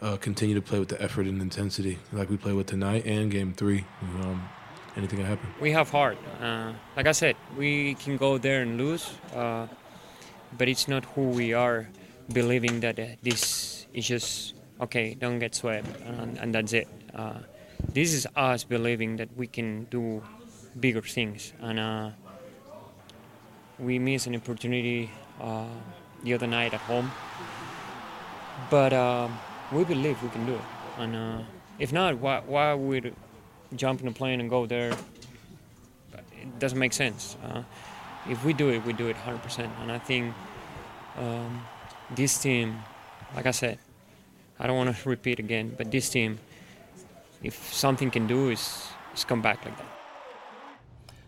uh, 0.02 0.16
continue 0.16 0.56
to 0.56 0.62
play 0.62 0.80
with 0.80 0.88
the 0.88 1.00
effort 1.00 1.26
and 1.26 1.40
intensity 1.40 1.98
like 2.12 2.28
we 2.28 2.36
play 2.36 2.52
with 2.52 2.66
tonight 2.66 3.06
and 3.06 3.30
game 3.30 3.52
three, 3.52 3.84
um, 4.02 4.48
anything 4.96 5.18
can 5.18 5.26
happen. 5.26 5.48
we 5.60 5.72
have 5.72 5.90
heart. 5.90 6.18
Uh, 6.40 6.72
like 6.96 7.06
I 7.06 7.12
said, 7.12 7.36
we 7.56 7.94
can 7.94 8.16
go 8.16 8.38
there 8.38 8.62
and 8.62 8.78
lose, 8.78 9.10
uh, 9.34 9.66
but 10.56 10.68
it's 10.68 10.88
not 10.88 11.04
who 11.14 11.28
we 11.28 11.52
are. 11.52 11.88
Believing 12.32 12.80
that 12.80 12.98
uh, 12.98 13.20
this 13.22 13.86
is 13.92 14.08
just 14.08 14.54
okay, 14.80 15.12
don't 15.12 15.38
get 15.38 15.54
swept, 15.54 15.86
and, 16.06 16.38
and 16.38 16.54
that's 16.54 16.72
it. 16.72 16.88
Uh, 17.14 17.40
this 17.92 18.14
is 18.14 18.26
us 18.34 18.64
believing 18.64 19.16
that 19.16 19.28
we 19.36 19.46
can 19.46 19.84
do 19.90 20.22
bigger 20.80 21.02
things, 21.02 21.52
and 21.60 21.78
uh, 21.78 22.10
we 23.78 23.98
missed 23.98 24.26
an 24.26 24.36
opportunity 24.36 25.10
uh, 25.38 25.66
the 26.22 26.32
other 26.32 26.46
night 26.46 26.72
at 26.72 26.80
home. 26.80 27.12
But 28.70 28.92
we 29.70 29.84
believe 29.84 30.22
we 30.22 30.30
can 30.30 30.46
do 30.46 30.54
it, 30.54 30.68
and 30.96 31.44
if 31.78 31.92
not, 31.92 32.16
why 32.16 32.40
why 32.46 32.72
would 32.72 33.14
jump 33.76 34.00
in 34.00 34.08
a 34.08 34.12
plane 34.12 34.40
and 34.40 34.48
go 34.50 34.66
there? 34.66 34.92
It 36.12 36.58
doesn't 36.58 36.78
make 36.78 36.92
sense. 36.92 37.36
Uh, 37.42 37.62
if 38.28 38.44
we 38.44 38.52
do 38.52 38.70
it, 38.70 38.84
we 38.84 38.92
do 38.92 39.08
it 39.08 39.16
100%. 39.16 39.70
And 39.80 39.92
I 39.92 39.98
think 39.98 40.34
um, 41.18 41.64
this 42.14 42.38
team, 42.38 42.78
like 43.34 43.46
I 43.46 43.50
said, 43.50 43.78
I 44.58 44.66
don't 44.66 44.76
want 44.76 44.96
to 44.96 45.08
repeat 45.08 45.38
again, 45.38 45.74
but 45.76 45.90
this 45.90 46.08
team, 46.08 46.38
if 47.42 47.72
something 47.72 48.10
can 48.10 48.26
do 48.26 48.50
is, 48.50 48.88
is 49.14 49.24
come 49.24 49.42
back 49.42 49.64
like 49.64 49.76
that. 49.76 49.86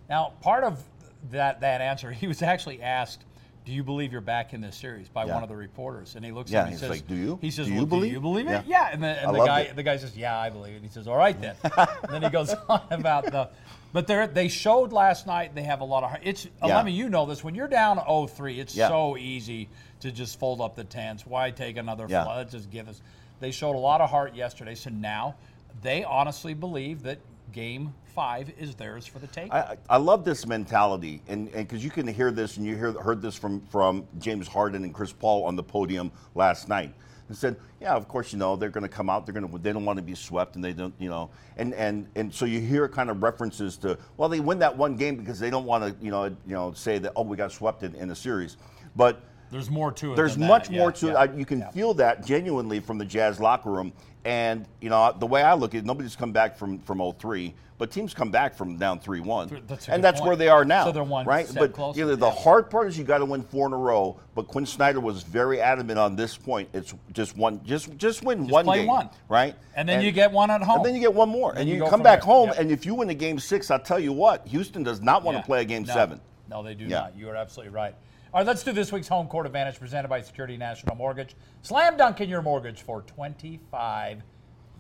Now, 0.09 0.33
part 0.40 0.64
of 0.64 0.83
that 1.31 1.61
that 1.61 1.81
answer, 1.81 2.12
he 2.23 2.26
was 2.26 2.43
actually 2.43 2.81
asked, 2.83 3.25
"Do 3.66 3.73
you 3.73 3.85
believe 3.85 4.12
you're 4.12 4.20
back 4.23 4.54
in 4.54 4.62
this 4.62 4.76
series?" 4.76 5.08
by 5.11 5.26
Yeah. 5.26 5.35
one 5.35 5.42
of 5.42 5.49
the 5.50 5.56
reporters, 5.56 6.14
and 6.16 6.25
he 6.25 6.32
looks 6.32 6.50
Yeah, 6.50 6.61
at 6.61 6.62
him 6.62 6.66
and 6.66 6.73
he's 6.75 6.80
says, 6.80 6.90
like, 6.90 7.06
"Do 7.06 7.14
you? 7.14 7.38
He 7.42 7.50
says, 7.50 7.66
Do 7.66 7.73
you 7.73 7.78
well, 7.80 7.87
believe?" 7.87 8.11
Do 8.11 8.14
you 8.14 8.20
believe 8.20 8.46
it? 8.46 8.64
Yeah. 8.66 8.85
Yeah. 8.87 8.88
And 8.92 9.02
the, 9.02 9.08
and 9.08 9.35
the 9.35 9.44
guy 9.44 9.61
it. 9.62 9.76
the 9.76 9.82
guy 9.82 9.96
says, 9.99 10.16
"Yeah, 10.16 10.38
I 10.38 10.49
believe 10.49 10.73
it." 10.73 10.76
And 10.76 10.85
He 10.85 10.90
says, 10.90 11.06
"All 11.06 11.16
right 11.16 11.38
then." 11.38 11.56
and 11.64 11.88
then 12.08 12.23
he 12.23 12.30
goes 12.30 12.54
on 12.68 12.80
about 12.90 13.26
the. 13.26 13.50
But 13.92 14.06
they 14.06 14.26
they 14.26 14.49
showed 14.49 14.92
last 14.92 15.26
night 15.26 15.54
they 15.54 15.62
have 15.64 15.80
a 15.80 15.85
lot 15.85 16.02
of. 16.04 16.16
It's 16.23 16.46
Yeah. 16.64 16.78
I 16.78 16.82
mean 16.82 16.94
you 16.94 17.08
know 17.08 17.26
this 17.26 17.42
when 17.44 17.54
you're 17.54 17.68
down 17.68 17.99
0-3, 17.99 18.58
it's 18.58 18.75
Yeah. 18.76 18.88
so 18.88 19.16
easy 19.16 19.68
to 20.00 20.11
just 20.12 20.38
fold 20.38 20.61
up 20.61 20.75
the 20.76 20.85
tents. 20.85 21.26
Why 21.26 21.50
take 21.50 21.76
another? 21.76 22.06
Yeah. 22.08 22.25
fl- 22.25 22.30
Let's 22.30 22.52
just 22.52 22.70
give 22.70 22.88
us. 22.88 23.00
They 23.40 23.50
showed 23.50 23.75
a 23.75 23.78
lot 23.78 24.00
of 24.00 24.08
heart 24.11 24.35
yesterday, 24.35 24.75
so 24.75 24.90
now 24.90 25.35
they 25.82 26.04
honestly 26.04 26.54
believe 26.54 27.02
that 27.02 27.18
Game 27.53 27.95
Five 28.15 28.53
is 28.59 28.75
theirs 28.75 29.07
for 29.07 29.19
the. 29.19 29.29
I, 29.53 29.59
I 29.59 29.76
I 29.91 29.97
love 29.99 30.25
this 30.25 30.47
mentality, 30.47 31.23
and 31.29 31.53
because 31.53 31.85
you 31.85 31.91
can 31.91 32.07
hear 32.07 32.31
this, 32.31 32.57
and 32.57 32.67
you 32.67 32.76
hear, 32.76 32.93
heard 32.93 33.21
this 33.23 33.37
from 33.37 33.61
from 33.67 34.07
James 34.19 34.49
Harden 34.49 34.85
and 34.85 34.93
Chris 34.93 35.12
Paul 35.12 35.45
on 35.45 35.57
the 35.57 35.62
podium 35.62 36.11
last 36.35 36.69
night. 36.69 36.93
And 37.29 37.37
said, 37.37 37.57
"Yeah, 37.81 37.95
of 37.95 38.07
course, 38.07 38.33
you 38.33 38.38
know 38.38 38.55
they're 38.55 38.71
going 38.71 38.83
to 38.83 38.88
come 38.88 39.11
out. 39.11 39.26
They're 39.26 39.35
going 39.35 39.49
to. 39.50 39.59
They 39.59 39.73
don't 39.73 39.85
want 39.85 39.97
to 39.97 40.03
be 40.03 40.15
swept, 40.15 40.55
and 40.55 40.65
they 40.65 40.73
don't, 40.73 40.95
you 40.99 41.09
know. 41.09 41.31
And 41.57 41.75
and 41.75 42.07
and 42.15 42.33
so 42.33 42.45
you 42.45 42.61
hear 42.61 42.88
kind 42.88 43.11
of 43.11 43.23
references 43.23 43.76
to, 43.79 43.99
well, 44.17 44.29
they 44.29 44.38
win 44.38 44.61
that 44.61 44.76
one 44.76 44.97
game 44.97 45.17
because 45.17 45.41
they 45.41 45.50
don't 45.50 45.65
want 45.65 45.83
to, 45.83 46.05
you 46.05 46.12
know, 46.12 46.25
you 46.25 46.55
know, 46.55 46.73
say 46.73 46.99
that, 46.99 47.12
oh, 47.17 47.23
we 47.23 47.37
got 47.37 47.50
swept 47.50 47.83
in, 47.83 47.95
in 47.97 48.11
a 48.11 48.15
series. 48.15 48.57
But 48.95 49.23
There's 49.50 49.71
more 49.71 49.93
to 49.93 50.12
it. 50.12 50.17
There's 50.17 50.33
than 50.33 50.43
that. 50.43 50.49
much 50.49 50.71
Yeah, 50.71 50.79
more 50.79 50.93
to 50.93 51.09
it. 51.09 51.12
yeah, 51.12 51.19
I, 51.19 51.25
you 51.33 51.45
can 51.45 51.61
yeah. 51.61 51.71
feel 51.71 51.95
that 51.95 52.25
genuinely 52.26 52.81
from 52.81 52.99
the 52.99 53.05
Jazz 53.05 53.41
locker 53.41 53.71
room. 53.71 53.93
And 54.25 54.67
you 54.81 54.91
know 54.91 55.15
the 55.17 55.26
way 55.26 55.43
I 55.43 55.55
look 55.55 55.75
at 55.75 55.79
it, 55.79 55.85
nobody's 55.85 56.17
come 56.17 56.33
back 56.33 56.57
from 56.59 56.81
from 56.81 57.00
03, 57.17 57.55
but 57.79 57.93
teams 57.93 58.12
come 58.12 58.29
back 58.33 58.57
from 58.57 58.76
down 58.76 58.99
3-1, 58.99 59.69
That's 59.69 59.88
and 59.88 60.03
that's 60.03 60.19
point. 60.19 60.26
where 60.26 60.37
they 60.37 60.49
are 60.49 60.65
now. 60.65 60.85
So 60.87 60.91
they're 60.91 61.05
one 61.05 61.25
right? 61.26 61.49
but 61.55 61.73
closer, 61.73 62.00
you 62.00 62.07
know, 62.07 62.17
the 62.17 62.29
hard 62.29 62.69
part 62.69 62.88
is 62.88 62.99
you 62.99 63.05
got 63.05 63.19
to 63.19 63.25
win 63.25 63.45
four 63.45 63.69
in 63.69 63.73
a 63.73 63.76
row. 63.76 64.19
But 64.35 64.49
Quinn 64.49 64.67
Snyder 64.67 64.99
was 64.99 65.23
very 65.23 65.61
adamant 65.61 66.00
on 66.00 66.17
this 66.17 66.37
point. 66.37 66.69
It's 66.73 66.93
just 67.12 67.37
one, 67.37 67.65
just 67.65 67.97
just 67.99 68.25
win 68.25 68.49
one 68.49 68.65
play 68.65 68.79
game, 68.79 68.88
one. 68.88 69.09
right? 69.29 69.55
And 69.76 69.88
then 69.88 70.03
you 70.03 70.11
get 70.11 70.33
one 70.33 70.50
at 70.50 70.61
home. 70.61 70.79
And 70.79 70.87
then 70.87 70.95
you 70.97 71.00
get 71.00 71.15
one 71.15 71.29
more, 71.29 71.53
Then 71.53 71.61
and 71.61 71.71
you 71.71 71.85
you, 71.85 71.88
come 71.88 72.03
back 72.03 72.23
there. 72.23 72.26
home. 72.26 72.53
And 72.59 72.73
if 72.73 72.85
you 72.85 72.97
win 72.97 73.09
a 73.11 73.15
game 73.15 73.38
six, 73.38 73.71
I'll 73.71 73.79
tell 73.79 74.00
you 74.00 74.12
what, 74.12 74.45
Houston 74.49 74.83
does 74.83 75.00
not 75.00 75.23
want 75.23 75.37
to 75.38 75.45
play 75.45 75.61
a 75.61 75.65
game 75.65 75.85
No. 75.85 75.95
seven. 75.95 76.21
No, 76.50 76.65
they 76.65 76.75
do 76.75 76.88
not. 76.88 77.17
You 77.17 77.29
are 77.31 77.37
absolutely 77.37 77.73
right. 77.75 77.95
All 78.37 78.40
right, 78.40 78.47
let's 78.49 78.62
do 78.62 78.73
this 78.73 78.93
week's 78.93 79.09
home 79.09 79.28
court 79.28 79.47
advantage 79.47 79.81
presented 79.81 80.09
by 80.09 80.21
Security 80.21 80.59
National 80.59 80.95
Mortgage. 80.95 81.35
Slam 81.62 81.97
dunk 81.97 82.21
in 82.21 82.28
your 82.28 82.43
mortgage 82.43 82.83
for 82.83 83.00
25 83.00 84.21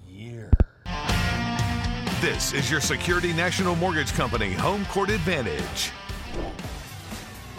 years. 0.06 0.52
This 2.20 2.52
is 2.52 2.70
your 2.70 2.82
Security 2.82 3.32
National 3.32 3.74
Mortgage 3.74 4.12
Company 4.12 4.52
home 4.52 4.84
court 4.84 5.08
advantage. 5.08 5.90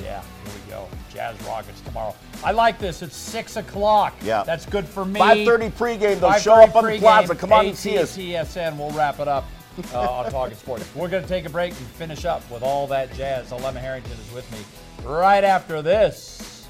Yeah, 0.04 0.22
here 0.22 0.54
we 0.54 0.70
go. 0.70 0.88
Jazz 1.12 1.36
Rockets 1.48 1.82
tomorrow. 1.82 2.16
I 2.44 2.52
like 2.52 2.78
this. 2.78 3.02
It's 3.02 3.16
6 3.16 3.56
o'clock. 3.56 4.14
Yeah. 4.22 4.44
That's 4.44 4.68
good 4.68 4.86
for 4.86 5.04
me. 5.04 5.20
5:30 5.20 5.72
pregame. 5.72 6.20
They'll 6.20 6.30
5:30 6.30 6.40
show 6.42 6.54
up 6.62 6.76
on 6.76 6.86
the 6.86 7.00
plaza. 7.00 7.34
Come 7.34 7.52
on 7.52 7.66
and 7.66 7.76
see 7.76 7.98
us. 7.98 8.16
ATSN. 8.16 8.78
We'll 8.78 8.92
wrap 8.92 9.20
it 9.20 9.28
up 9.28 9.46
uh, 9.92 10.12
on 10.12 10.30
Talking 10.30 10.58
Sports. 10.58 10.88
We're 10.94 11.10
going 11.10 11.24
to 11.24 11.30
take 11.30 11.48
a 11.48 11.50
break 11.50 11.72
and 11.72 11.88
finish 11.88 12.24
up 12.24 12.48
with 12.52 12.62
all 12.62 12.86
that 12.86 13.12
jazz. 13.16 13.50
Alema 13.50 13.78
Harrington 13.78 14.12
is 14.12 14.32
with 14.32 14.52
me 14.52 14.60
right 15.08 15.44
after 15.44 15.82
this. 15.82 16.68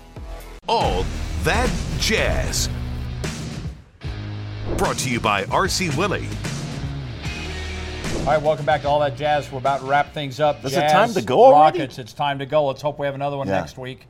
All 0.68 1.06
that 1.44 1.70
jazz. 2.00 2.70
Brought 4.78 4.98
to 5.00 5.10
you 5.10 5.20
by 5.20 5.44
RC 5.46 5.96
Willey. 5.98 6.28
All 8.20 8.34
right, 8.34 8.42
welcome 8.42 8.66
back 8.66 8.82
to 8.82 8.90
all 8.90 9.00
that 9.00 9.16
jazz. 9.16 9.50
We're 9.52 9.60
about 9.60 9.80
to 9.80 9.86
wrap 9.86 10.14
things 10.14 10.40
up. 10.40 10.64
Is 10.66 10.74
it 10.76 10.90
time 10.90 11.14
to 11.14 11.22
go 11.22 11.46
already? 11.46 11.80
Rockets, 11.80 11.98
it's 11.98 12.14
time 12.14 12.40
to 12.40 12.46
go. 12.46 12.66
Let's 12.68 12.82
hope 12.82 13.00
we 13.00 13.06
have 13.06 13.16
another 13.16 13.38
one 13.38 13.48
Yeah. 13.48 13.60
next 13.60 13.78
week. 13.78 14.08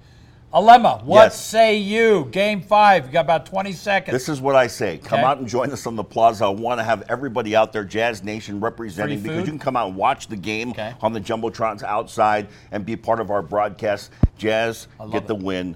Alema, 0.54 1.04
what 1.04 1.24
Yes. 1.26 1.40
say 1.42 1.76
you? 1.76 2.30
Game 2.32 2.62
five. 2.62 3.06
You 3.06 3.12
got 3.12 3.26
about 3.26 3.46
20 3.46 3.74
seconds. 3.74 4.14
This 4.14 4.30
is 4.30 4.40
what 4.40 4.56
I 4.56 4.68
say. 4.68 4.98
Come 4.98 5.20
Okay. 5.20 5.28
out 5.28 5.40
and 5.40 5.48
join 5.48 5.72
us 5.72 5.86
on 5.86 5.98
the 5.98 6.04
plaza. 6.06 6.46
I 6.46 6.50
want 6.50 6.80
to 6.80 6.86
have 6.86 7.04
everybody 7.10 7.54
out 7.54 7.74
there, 7.74 7.84
Jazz 7.84 8.24
Nation 8.24 8.62
representing, 8.62 9.20
because 9.20 9.40
you 9.40 9.44
can 9.46 9.60
come 9.60 9.76
out 9.76 9.88
and 9.90 9.98
watch 9.98 10.28
the 10.28 10.38
game 10.38 10.70
Okay. 10.72 10.94
on 11.02 11.12
the 11.12 11.20
Jumbotrons 11.20 11.84
outside 11.84 12.48
and 12.72 12.86
be 12.86 12.96
part 12.96 13.20
of 13.20 13.30
our 13.30 13.42
broadcast. 13.42 14.10
Jazz, 14.38 14.88
get 15.12 15.24
it. 15.24 15.28
the 15.28 15.36
win 15.36 15.76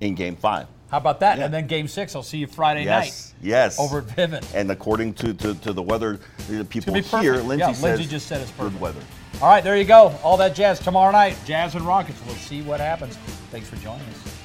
in 0.00 0.14
game 0.14 0.36
five. 0.36 0.66
How 0.90 0.98
about 0.98 1.20
that? 1.20 1.38
Yeah. 1.38 1.44
And 1.46 1.54
then 1.54 1.66
game 1.66 1.88
six, 1.88 2.14
I'll 2.14 2.22
see 2.22 2.38
you 2.38 2.46
Friday 2.46 2.84
Yes, 2.84 3.32
night 3.40 3.46
yes. 3.46 3.78
over 3.80 3.98
at 4.00 4.06
Vivint. 4.08 4.44
And 4.54 4.70
according 4.70 5.14
to, 5.14 5.32
to, 5.32 5.54
to 5.54 5.72
the 5.72 5.82
weather, 5.82 6.14
uh, 6.40 6.58
the 6.58 6.64
people 6.66 6.92
here. 7.20 7.36
Lindsay 7.36 7.60
Yeah, 7.60 7.72
says 7.72 7.82
Lindsay 7.82 8.06
just 8.06 8.26
said 8.26 8.42
it's 8.42 8.50
good 8.50 8.58
perfect. 8.64 8.80
weather. 8.82 9.00
All 9.40 9.48
right, 9.48 9.64
there 9.64 9.76
you 9.76 9.84
go. 9.84 10.14
All 10.22 10.36
that 10.36 10.54
jazz 10.54 10.80
tomorrow 10.80 11.12
night. 11.12 11.36
Jazz 11.46 11.74
and 11.74 11.86
Rockets. 11.86 12.20
We'll 12.26 12.34
see 12.34 12.62
what 12.62 12.80
happens. 12.80 13.16
Thanks 13.50 13.68
for 13.68 13.76
joining 13.76 14.06
us. 14.08 14.39